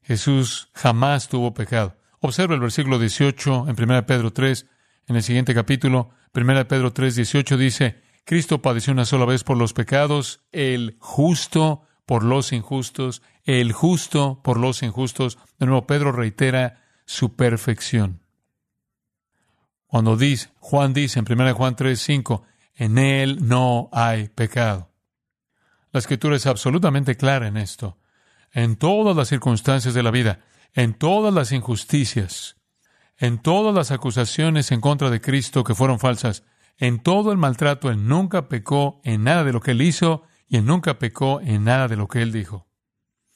Jesús 0.03 0.71
jamás 0.75 1.29
tuvo 1.29 1.55
pecado. 1.55 1.97
Observa 2.21 2.55
el 2.55 2.61
versículo 2.61 2.99
18 2.99 3.69
en 3.69 3.77
1 3.83 4.07
Pedro 4.07 4.33
3, 4.33 4.67
en 5.07 5.17
el 5.17 5.23
siguiente 5.23 5.55
capítulo, 5.55 6.11
1 6.35 6.69
Pedro 6.69 6.93
3, 6.93 7.17
18 7.17 7.57
dice, 7.57 8.03
Cristo 8.25 8.63
padeció 8.63 8.93
una 8.93 9.05
sola 9.05 9.25
vez 9.25 9.43
por 9.43 9.57
los 9.57 9.73
pecados, 9.73 10.41
el 10.53 10.97
justo 11.01 11.83
por 12.07 12.23
los 12.23 12.53
injustos, 12.53 13.23
el 13.45 13.73
justo 13.73 14.41
por 14.45 14.59
los 14.59 14.83
injustos. 14.83 15.39
De 15.59 15.67
nuevo, 15.67 15.87
Pedro 15.87 16.13
reitera 16.13 16.85
su 17.07 17.35
perfección. 17.35 18.21
Cuando 19.87 20.17
dice, 20.17 20.51
Juan 20.61 20.93
dice 20.93 21.19
en 21.19 21.27
1 21.29 21.55
Juan 21.55 21.75
3, 21.75 22.01
5, 22.01 22.45
en 22.81 22.97
él 22.97 23.47
no 23.47 23.91
hay 23.93 24.29
pecado. 24.29 24.89
La 25.93 26.01
escritura 26.01 26.35
es 26.35 26.47
absolutamente 26.47 27.15
clara 27.15 27.47
en 27.47 27.59
esto. 27.59 27.99
En 28.53 28.77
todas 28.77 29.15
las 29.15 29.29
circunstancias 29.29 29.93
de 29.93 30.03
la 30.03 30.11
vida, 30.11 30.41
en 30.73 30.95
todas 30.95 31.35
las 31.35 31.53
injusticias, 31.53 32.57
en 33.19 33.39
todas 33.39 33.75
las 33.75 33.91
acusaciones 33.91 34.73
en 34.73 34.81
contra 34.81 35.11
de 35.11 35.21
Cristo 35.21 35.63
que 35.63 35.75
fueron 35.75 35.99
falsas, 35.99 36.43
en 36.79 37.03
todo 37.03 37.33
el 37.33 37.37
maltrato, 37.37 37.91
Él 37.91 38.09
nunca 38.09 38.49
pecó 38.49 39.03
en 39.05 39.25
nada 39.25 39.45
de 39.45 39.53
lo 39.53 39.61
que 39.61 39.73
Él 39.73 39.83
hizo 39.83 40.23
y 40.49 40.57
Él 40.57 40.65
nunca 40.65 40.99
pecó 40.99 41.43
en 41.43 41.65
nada 41.65 41.87
de 41.87 41.97
lo 41.97 42.09
que 42.09 42.23
Él 42.23 42.33
dijo. 42.33 42.67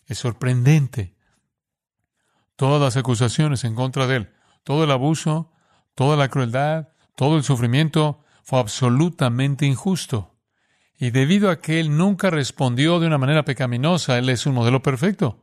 Es 0.06 0.16
sorprendente. 0.16 1.18
Todas 2.56 2.80
las 2.80 2.96
acusaciones 2.96 3.62
en 3.64 3.74
contra 3.74 4.06
de 4.06 4.16
Él, 4.16 4.32
todo 4.62 4.84
el 4.84 4.90
abuso, 4.90 5.52
toda 5.94 6.16
la 6.16 6.28
crueldad, 6.28 6.88
Todo 7.14 7.36
el 7.36 7.44
sufrimiento 7.44 8.23
fue 8.44 8.60
absolutamente 8.60 9.64
injusto. 9.66 10.34
Y 10.98 11.10
debido 11.10 11.50
a 11.50 11.60
que 11.60 11.80
Él 11.80 11.96
nunca 11.96 12.30
respondió 12.30 13.00
de 13.00 13.06
una 13.06 13.18
manera 13.18 13.44
pecaminosa, 13.44 14.18
Él 14.18 14.28
es 14.28 14.46
un 14.46 14.54
modelo 14.54 14.82
perfecto. 14.82 15.42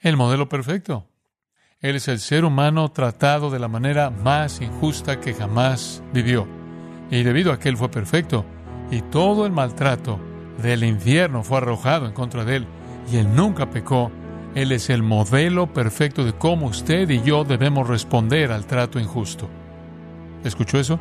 El 0.00 0.16
modelo 0.16 0.48
perfecto. 0.48 1.06
Él 1.80 1.96
es 1.96 2.08
el 2.08 2.18
ser 2.18 2.44
humano 2.44 2.90
tratado 2.90 3.50
de 3.50 3.58
la 3.58 3.68
manera 3.68 4.10
más 4.10 4.60
injusta 4.60 5.20
que 5.20 5.34
jamás 5.34 6.02
vivió. 6.12 6.48
Y 7.10 7.22
debido 7.22 7.52
a 7.52 7.58
que 7.58 7.68
Él 7.68 7.76
fue 7.76 7.90
perfecto, 7.90 8.44
y 8.90 9.02
todo 9.02 9.46
el 9.46 9.52
maltrato 9.52 10.18
del 10.62 10.82
infierno 10.84 11.42
fue 11.42 11.58
arrojado 11.58 12.06
en 12.06 12.12
contra 12.12 12.44
de 12.44 12.56
Él, 12.56 12.66
y 13.12 13.18
Él 13.18 13.34
nunca 13.34 13.70
pecó, 13.70 14.10
Él 14.54 14.72
es 14.72 14.88
el 14.88 15.02
modelo 15.02 15.72
perfecto 15.72 16.24
de 16.24 16.32
cómo 16.32 16.66
usted 16.66 17.08
y 17.10 17.22
yo 17.22 17.44
debemos 17.44 17.86
responder 17.86 18.50
al 18.50 18.66
trato 18.66 18.98
injusto. 18.98 19.48
¿Escuchó 20.42 20.78
eso? 20.80 20.98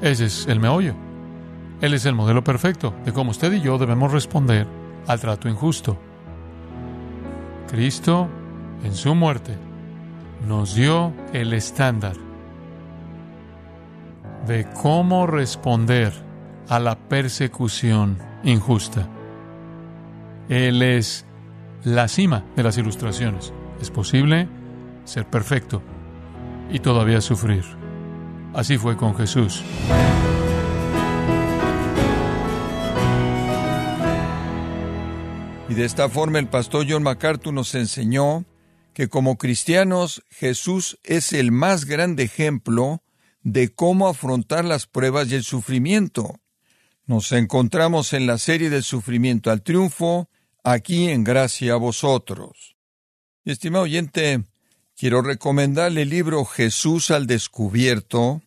Ese 0.00 0.26
es 0.26 0.46
el 0.46 0.60
meollo. 0.60 0.94
Él 1.80 1.94
es 1.94 2.06
el 2.06 2.14
modelo 2.14 2.42
perfecto 2.42 2.94
de 3.04 3.12
cómo 3.12 3.30
usted 3.30 3.52
y 3.52 3.60
yo 3.60 3.78
debemos 3.78 4.12
responder 4.12 4.66
al 5.06 5.20
trato 5.20 5.48
injusto. 5.48 5.98
Cristo, 7.70 8.28
en 8.82 8.94
su 8.94 9.14
muerte, 9.14 9.56
nos 10.46 10.74
dio 10.74 11.12
el 11.32 11.52
estándar 11.52 12.16
de 14.46 14.66
cómo 14.80 15.26
responder 15.26 16.12
a 16.68 16.78
la 16.78 16.96
persecución 16.96 18.18
injusta. 18.44 19.08
Él 20.48 20.82
es 20.82 21.26
la 21.84 22.08
cima 22.08 22.44
de 22.54 22.62
las 22.62 22.78
ilustraciones. 22.78 23.52
Es 23.80 23.90
posible 23.90 24.48
ser 25.04 25.26
perfecto 25.26 25.82
y 26.70 26.78
todavía 26.78 27.20
sufrir. 27.20 27.64
Así 28.54 28.78
fue 28.78 28.96
con 28.96 29.14
Jesús. 29.16 29.62
Y 35.68 35.74
de 35.74 35.84
esta 35.84 36.08
forma 36.08 36.38
el 36.38 36.48
pastor 36.48 36.86
John 36.88 37.02
MacArthur 37.02 37.52
nos 37.52 37.74
enseñó 37.74 38.44
que 38.94 39.08
como 39.08 39.36
cristianos 39.36 40.22
Jesús 40.30 40.98
es 41.02 41.32
el 41.32 41.52
más 41.52 41.84
grande 41.84 42.22
ejemplo 42.22 43.02
de 43.42 43.68
cómo 43.68 44.08
afrontar 44.08 44.64
las 44.64 44.86
pruebas 44.86 45.30
y 45.30 45.34
el 45.34 45.44
sufrimiento. 45.44 46.40
Nos 47.04 47.30
encontramos 47.32 48.12
en 48.12 48.26
la 48.26 48.38
serie 48.38 48.70
del 48.70 48.82
sufrimiento 48.82 49.50
al 49.50 49.62
triunfo, 49.62 50.28
aquí 50.64 51.08
en 51.10 51.22
gracia 51.22 51.74
a 51.74 51.76
vosotros. 51.76 52.76
estimado 53.44 53.84
oyente, 53.84 54.42
quiero 54.96 55.22
recomendarle 55.22 56.02
el 56.02 56.08
libro 56.08 56.44
Jesús 56.44 57.10
al 57.10 57.26
descubierto, 57.26 58.42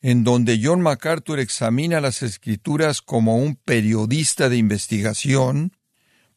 en 0.00 0.24
donde 0.24 0.60
John 0.62 0.80
MacArthur 0.80 1.40
examina 1.40 2.00
las 2.00 2.22
escrituras 2.22 3.02
como 3.02 3.36
un 3.36 3.56
periodista 3.56 4.48
de 4.48 4.56
investigación, 4.56 5.76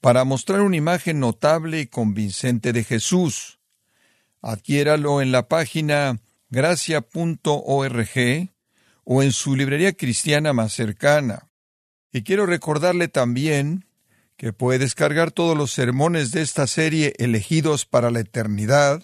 para 0.01 0.23
mostrar 0.23 0.61
una 0.61 0.75
imagen 0.75 1.19
notable 1.19 1.79
y 1.79 1.87
convincente 1.87 2.73
de 2.73 2.83
Jesús. 2.83 3.59
Adquiéralo 4.41 5.21
en 5.21 5.31
la 5.31 5.47
página 5.47 6.19
gracia.org 6.49 8.09
o 9.03 9.23
en 9.23 9.31
su 9.31 9.55
librería 9.55 9.93
cristiana 9.93 10.53
más 10.53 10.73
cercana. 10.73 11.49
Y 12.11 12.21
quiero 12.21 12.45
recordarle 12.45 13.07
también 13.07 13.85
que 14.37 14.53
puede 14.53 14.79
descargar 14.79 15.31
todos 15.31 15.57
los 15.57 15.71
sermones 15.71 16.31
de 16.31 16.41
esta 16.41 16.67
serie 16.67 17.13
elegidos 17.17 17.85
para 17.85 18.11
la 18.11 18.19
eternidad, 18.19 19.03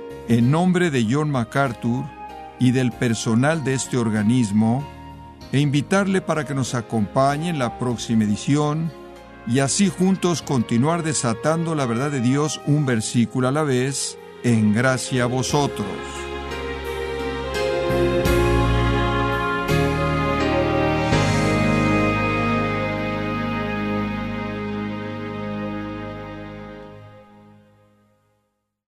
en 0.31 0.49
nombre 0.49 0.91
de 0.91 1.05
John 1.09 1.29
MacArthur 1.29 2.05
y 2.57 2.71
del 2.71 2.93
personal 2.93 3.65
de 3.65 3.73
este 3.73 3.97
organismo 3.97 4.87
e 5.51 5.59
invitarle 5.59 6.21
para 6.21 6.45
que 6.45 6.55
nos 6.55 6.73
acompañe 6.73 7.49
en 7.49 7.59
la 7.59 7.77
próxima 7.77 8.23
edición 8.23 8.93
y 9.45 9.59
así 9.59 9.89
juntos 9.89 10.41
continuar 10.41 11.03
desatando 11.03 11.75
la 11.75 11.85
verdad 11.85 12.11
de 12.11 12.21
Dios 12.21 12.61
un 12.65 12.85
versículo 12.85 13.49
a 13.49 13.51
la 13.51 13.63
vez, 13.63 14.17
en 14.45 14.73
gracia 14.73 15.23
a 15.23 15.27
vosotros. 15.27 16.20